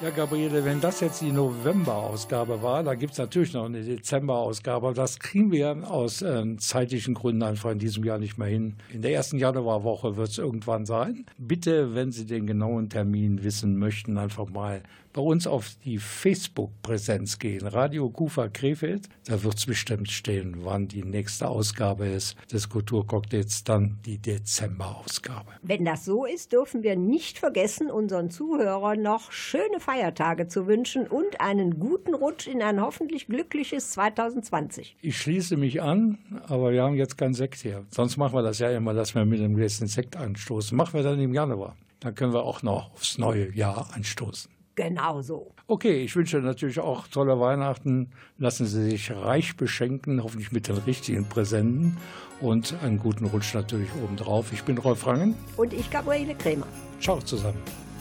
Ja, 0.00 0.10
Gabriele, 0.10 0.64
wenn 0.64 0.80
das 0.80 1.00
jetzt 1.00 1.20
die 1.22 1.30
November-Ausgabe 1.30 2.62
war, 2.62 2.82
da 2.82 2.94
gibt 2.94 3.12
es 3.12 3.18
natürlich 3.18 3.52
noch 3.52 3.64
eine 3.64 3.82
Dezember-Ausgabe, 3.82 4.92
das 4.92 5.18
kriegen 5.18 5.52
wir 5.52 5.88
aus 5.88 6.20
ähm, 6.20 6.58
zeitlichen 6.58 7.14
Gründen 7.14 7.42
einfach 7.42 7.70
in 7.70 7.78
diesem 7.78 8.04
Jahr 8.04 8.18
nicht 8.18 8.36
mehr 8.36 8.48
hin. 8.48 8.74
In 8.92 9.02
der 9.02 9.12
ersten 9.12 9.38
Januarwoche 9.38 10.16
wird 10.16 10.28
es 10.28 10.38
irgendwann 10.38 10.84
sein. 10.84 11.24
Bitte, 11.38 11.94
wenn 11.94 12.10
Sie 12.10 12.26
den 12.26 12.46
genauen 12.46 12.90
Termin 12.90 13.44
wissen 13.44 13.78
möchten, 13.78 14.18
einfach 14.18 14.48
mal 14.50 14.82
bei 15.14 15.22
uns 15.22 15.46
auf 15.46 15.70
die 15.84 15.98
Facebook-Präsenz 15.98 17.38
gehen. 17.38 17.66
Radio 17.66 18.10
Kufa 18.10 18.48
Krefeld, 18.48 19.08
da 19.26 19.42
wird 19.42 19.56
es 19.56 19.64
bestimmt 19.64 20.10
stehen, 20.10 20.56
wann 20.64 20.88
die 20.88 21.04
nächste 21.04 21.48
Ausgabe 21.48 22.06
ist 22.08 22.36
des 22.52 22.68
Kulturcocktails, 22.68 23.64
dann 23.64 23.98
die 24.04 24.18
Dezember-Ausgabe. 24.18 25.52
Wenn 25.62 25.84
das 25.84 26.04
so 26.04 26.26
ist, 26.26 26.52
dürfen 26.52 26.82
wir 26.82 26.96
nicht 26.96 27.38
vergessen, 27.38 27.90
unseren 27.90 28.28
Zuhörern 28.28 29.00
noch 29.00 29.30
schöne 29.30 29.78
Feiertage 29.78 30.48
zu 30.48 30.66
wünschen 30.66 31.06
und 31.06 31.40
einen 31.40 31.78
guten 31.78 32.14
Rutsch 32.14 32.48
in 32.48 32.60
ein 32.60 32.80
hoffentlich 32.80 33.28
glückliches 33.28 33.92
2020. 33.92 34.96
Ich 35.00 35.16
schließe 35.16 35.56
mich 35.56 35.80
an, 35.80 36.18
aber 36.48 36.72
wir 36.72 36.82
haben 36.82 36.96
jetzt 36.96 37.16
keinen 37.16 37.34
Sekt 37.34 37.60
hier. 37.60 37.86
Sonst 37.88 38.16
machen 38.16 38.34
wir 38.34 38.42
das 38.42 38.58
ja 38.58 38.70
immer, 38.70 38.94
dass 38.94 39.14
wir 39.14 39.24
mit 39.24 39.38
einem 39.38 39.54
Gläschen 39.54 39.86
Sekt 39.86 40.16
anstoßen. 40.16 40.76
Machen 40.76 40.94
wir 40.94 41.04
dann 41.04 41.20
im 41.20 41.32
Januar. 41.32 41.76
Dann 42.00 42.16
können 42.16 42.32
wir 42.32 42.42
auch 42.42 42.62
noch 42.62 42.92
aufs 42.92 43.16
neue 43.16 43.54
Jahr 43.54 43.88
anstoßen. 43.94 44.53
Genau 44.74 45.22
so. 45.22 45.52
Okay, 45.66 46.02
ich 46.02 46.16
wünsche 46.16 46.38
natürlich 46.38 46.80
auch 46.80 47.06
tolle 47.08 47.38
Weihnachten. 47.38 48.10
Lassen 48.38 48.66
Sie 48.66 48.90
sich 48.90 49.12
reich 49.12 49.56
beschenken, 49.56 50.22
hoffentlich 50.22 50.52
mit 50.52 50.68
den 50.68 50.76
richtigen 50.78 51.28
Präsenten 51.28 51.96
und 52.40 52.74
einen 52.82 52.98
guten 52.98 53.26
Rutsch 53.26 53.54
natürlich 53.54 53.90
obendrauf. 54.02 54.52
Ich 54.52 54.64
bin 54.64 54.76
Rolf 54.78 55.06
Rangen. 55.06 55.34
Und 55.56 55.72
ich, 55.72 55.90
Gabriele 55.90 56.34
Krämer. 56.34 56.66
Ciao 57.00 57.20
zusammen. 57.20 57.58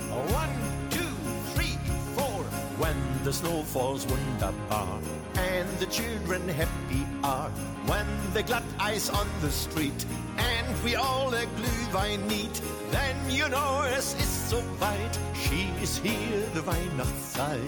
One, 0.10 0.50
two, 0.90 1.00
three, 1.54 1.78
four. 2.16 2.44
When 2.80 2.96
the 3.24 3.32
snow 3.32 3.64
falls 3.64 4.08
wunderbar 4.10 5.00
and 5.38 5.70
the 5.80 5.86
children 5.88 6.48
happy 6.50 7.06
are. 7.24 7.50
When 7.86 8.08
the 8.34 8.44
glatt 8.44 8.64
ice 8.80 9.10
on 9.10 9.28
the 9.42 9.52
street 9.52 10.06
and 10.38 10.84
we 10.84 10.96
all 10.96 11.34
a 11.34 11.46
Glühwein 11.58 12.28
need. 12.28 12.52
Then 12.92 13.16
you 13.30 13.50
know 13.50 13.84
es 13.98 14.14
ist 14.16 14.50
so 14.50 14.58
weit. 14.80 15.18
She 15.34 15.70
is 15.82 15.98
here, 15.98 16.44
the 16.54 16.62
Weihnachtszeit. 16.62 17.60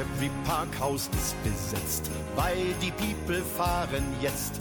Every 0.00 0.30
Parkhaus 0.44 1.08
ist 1.12 1.36
besetzt, 1.44 2.10
weil 2.34 2.74
die 2.80 2.90
People 2.92 3.42
fahren 3.56 4.04
jetzt. 4.20 4.60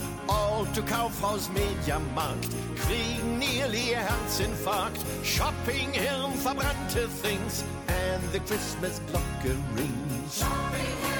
To 0.56 0.82
Kaufhaus, 0.82 1.50
Mediamarkt, 1.54 2.50
kriegen 2.76 3.40
nearly 3.40 3.94
Herzinfarkt. 3.94 5.00
Shopping, 5.24 5.94
Hirn, 5.94 6.34
verbrannte 6.44 7.08
Things, 7.22 7.64
and 7.88 8.24
the 8.32 8.40
Christmas 8.40 9.02
Glocke 9.12 9.56
rings. 9.76 10.42
Merry 10.42 11.15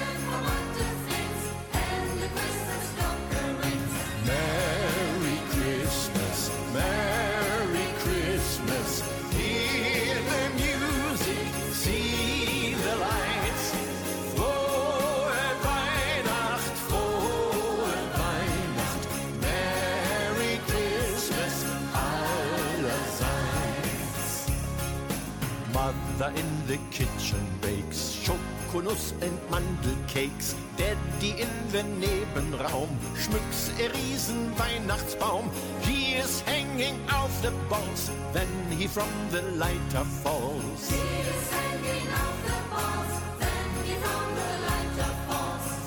Mother 26.26 26.40
in 26.40 26.68
the 26.68 26.78
kitchen 26.92 27.46
bakes. 27.62 28.20
Chocolate 28.24 28.56
Schokonuss 28.76 29.14
und 29.22 29.52
Mandelkeks. 29.52 30.56
Daddy 30.78 31.42
in 31.42 31.72
den 31.72 32.00
Nebenraum. 32.00 32.90
Schmücks 33.16 33.72
a 33.80 33.92
riesen 33.94 34.52
Weihnachtsbaum. 34.58 35.50
He 35.82 36.16
is 36.16 36.42
hanging 36.46 37.00
off 37.10 37.32
the 37.42 37.52
balls. 37.70 38.12
When 38.34 38.78
he 38.78 38.88
from 38.88 39.10
the 39.32 39.42
lighter 39.58 40.06
falls. 40.24 40.92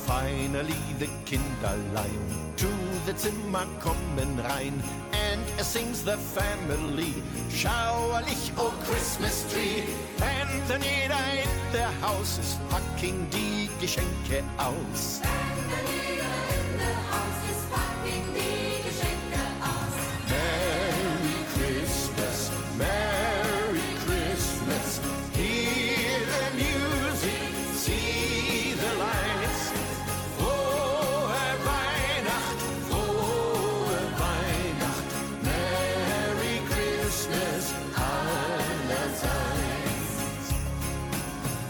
Finally 0.07 0.83
the 0.99 1.09
Kinderlein. 1.27 2.55
To 2.57 2.69
the 3.07 3.13
Zimmer 3.17 3.67
kommen 3.81 4.39
rein 4.41 4.83
er 5.59 5.65
sings 5.65 6.05
the 6.05 6.17
family 6.17 7.15
schauerlich 7.51 8.53
oh 8.57 8.73
Christmas 8.87 9.45
tree 9.53 9.83
and 10.21 10.69
then 10.69 10.81
jeder 10.83 11.19
in 11.43 11.73
der 11.73 11.91
Haus 12.01 12.39
ist 12.39 12.59
packing 12.71 13.27
die 13.31 13.69
Geschenke 13.81 14.45
aus. 14.57 15.21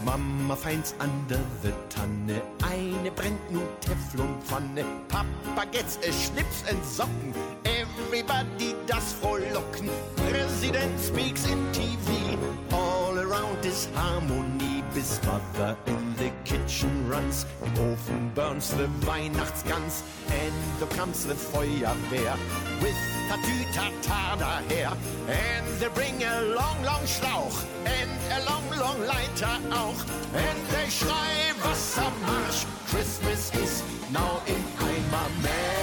Mama 0.09 0.55
finds 0.55 0.95
under 0.99 1.39
the 1.61 1.71
Tanne 1.87 2.41
eine 2.63 3.11
brennt 3.11 3.51
nun 3.51 3.67
Teflonpfanne. 3.79 4.83
Papa 5.07 5.67
gets 5.71 5.97
a 5.97 6.11
Schnips 6.11 6.67
and 6.67 6.81
Socken. 6.83 7.31
Everybody 7.63 8.73
does 8.87 9.13
frohlocken. 9.21 9.87
President 10.31 10.99
speaks 10.99 11.45
in 11.45 11.59
TV. 11.71 12.39
All 12.71 13.19
around 13.19 13.63
is 13.63 13.87
harmony. 13.93 14.83
Bis 14.95 15.21
Mother 15.25 15.77
in 15.85 16.15
the 16.15 16.31
kitchen 16.43 17.07
runs. 17.07 17.45
Im 17.63 17.73
Ofen 17.75 18.33
burns 18.33 18.71
the 18.71 18.87
Weihnachtsgans. 19.05 20.01
And 20.31 20.53
there 20.79 20.97
comes 20.97 21.25
the 21.27 21.35
Feuerwehr. 21.35 22.35
With 22.81 23.08
Tatütata 23.29 24.35
daher. 24.39 24.97
And 25.27 25.67
they 25.79 25.89
bring 25.89 26.23
a 26.23 26.41
long, 26.41 26.83
long 26.83 27.05
Schlauch. 27.05 27.63
And 27.85 28.09
a 28.31 28.39
long, 28.49 28.65
long 28.75 28.99
Leiter 29.05 29.59
auch. 29.71 30.01
And 30.33 30.57
they 30.71 30.89
schrei 30.89 31.53
Wassermarsch. 31.61 32.65
Christmas 32.89 33.53
is 33.53 33.83
now 34.11 34.41
in 34.47 34.63
Eimer. 34.79 35.29
Merry 35.43 35.78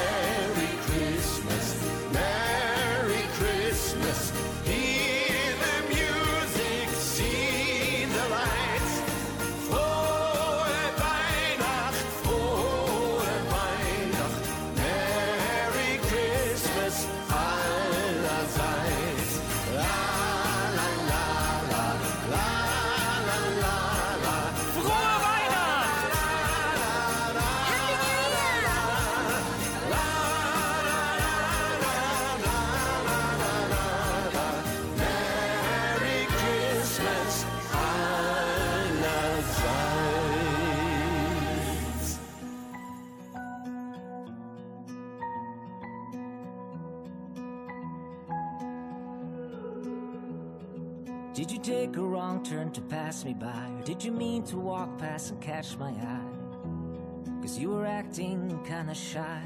to 52.76 52.82
pass 52.82 53.24
me 53.24 53.32
by? 53.32 53.70
Or 53.78 53.82
did 53.84 54.04
you 54.04 54.12
mean 54.12 54.42
to 54.44 54.58
walk 54.58 54.98
past 54.98 55.30
and 55.30 55.40
catch 55.40 55.78
my 55.78 55.92
eye? 55.92 57.40
Cause 57.40 57.58
you 57.58 57.70
were 57.70 57.86
acting 57.86 58.60
kinda 58.66 58.94
shy. 58.94 59.42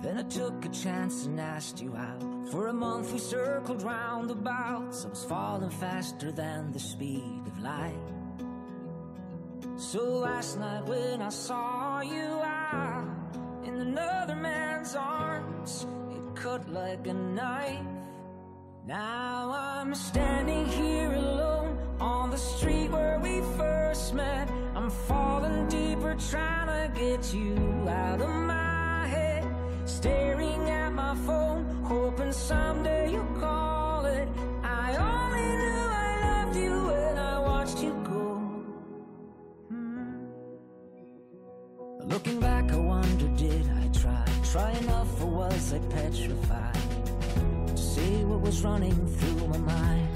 Then 0.00 0.18
I 0.18 0.22
took 0.22 0.64
a 0.64 0.70
chance 0.70 1.26
and 1.26 1.38
asked 1.38 1.82
you 1.82 1.94
out. 1.94 2.22
For 2.50 2.68
a 2.68 2.72
month 2.72 3.12
we 3.12 3.18
circled 3.18 3.82
round 3.82 4.30
about. 4.30 4.94
I 5.04 5.08
was 5.08 5.24
falling 5.24 5.68
faster 5.70 6.32
than 6.32 6.72
the 6.72 6.80
speed 6.80 7.42
of 7.46 7.58
light. 7.58 8.08
So 9.76 10.02
last 10.28 10.58
night 10.58 10.86
when 10.86 11.20
I 11.20 11.28
saw 11.28 12.00
you 12.00 12.40
out 12.42 13.04
in 13.64 13.74
another 13.74 14.36
man's 14.36 14.94
arms, 14.96 15.86
it 16.10 16.34
cut 16.34 16.66
like 16.72 17.06
a 17.06 17.14
knife. 17.14 18.01
Now 18.84 19.52
I'm 19.54 19.94
standing 19.94 20.66
here 20.66 21.12
alone 21.12 21.78
on 22.00 22.30
the 22.30 22.36
street 22.36 22.90
where 22.90 23.20
we 23.20 23.40
first 23.56 24.12
met. 24.12 24.50
I'm 24.74 24.90
falling 24.90 25.68
deeper, 25.68 26.16
trying 26.28 26.66
to 26.66 27.00
get 27.00 27.32
you 27.32 27.86
out 27.88 28.20
of 28.20 28.28
my 28.28 29.06
head. 29.06 29.44
Staring 29.84 30.68
at 30.68 30.92
my 30.92 31.14
phone, 31.14 31.64
hoping 31.84 32.32
someday 32.32 33.12
you'll 33.12 33.38
call 33.38 34.04
it. 34.06 34.28
I 34.64 34.96
only 34.96 35.48
knew 35.60 35.82
I 36.04 36.44
loved 36.44 36.56
you 36.56 36.86
when 36.86 37.18
I 37.18 37.38
watched 37.38 37.80
you 37.80 37.92
go. 38.02 38.34
Hmm. 39.68 40.24
Looking 42.00 42.40
back, 42.40 42.72
I 42.72 42.76
wonder, 42.78 43.28
did 43.36 43.70
I 43.70 43.86
try? 43.96 44.24
Try 44.50 44.72
enough, 44.72 45.22
or 45.22 45.26
was 45.26 45.72
I 45.72 45.78
petrified? 45.78 47.01
To 47.76 47.82
say 47.82 48.24
what 48.24 48.40
was 48.40 48.62
running 48.62 49.06
through 49.16 49.48
my 49.48 49.58
mind. 49.58 50.08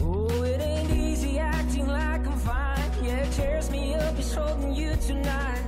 Oh, 0.00 0.42
it 0.42 0.60
ain't 0.60 0.90
easy 0.90 1.38
acting 1.38 1.86
like 1.86 2.26
I'm 2.26 2.38
fine. 2.38 2.90
Yeah, 3.02 3.16
it 3.16 3.32
tears 3.32 3.70
me 3.70 3.94
up, 3.94 4.18
it's 4.18 4.34
holding 4.34 4.74
you 4.74 4.96
tonight. 4.96 5.61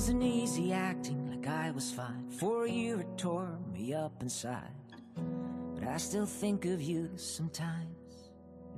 Wasn't 0.00 0.22
easy 0.22 0.72
acting 0.72 1.28
like 1.30 1.46
I 1.46 1.70
was 1.72 1.92
fine. 1.92 2.24
For 2.30 2.64
a 2.64 2.70
year 2.70 3.00
it 3.00 3.18
tore 3.18 3.58
me 3.70 3.92
up 3.92 4.22
inside. 4.22 4.72
But 5.74 5.88
I 5.88 5.98
still 5.98 6.24
think 6.24 6.64
of 6.64 6.80
you 6.80 7.10
sometimes. 7.16 8.30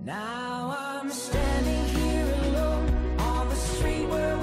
Now 0.02 0.76
I'm 0.76 1.10
standing 1.10 1.84
here 1.94 2.34
alone 2.46 3.20
on 3.20 3.48
the 3.48 3.54
street 3.54 4.08
where 4.08 4.36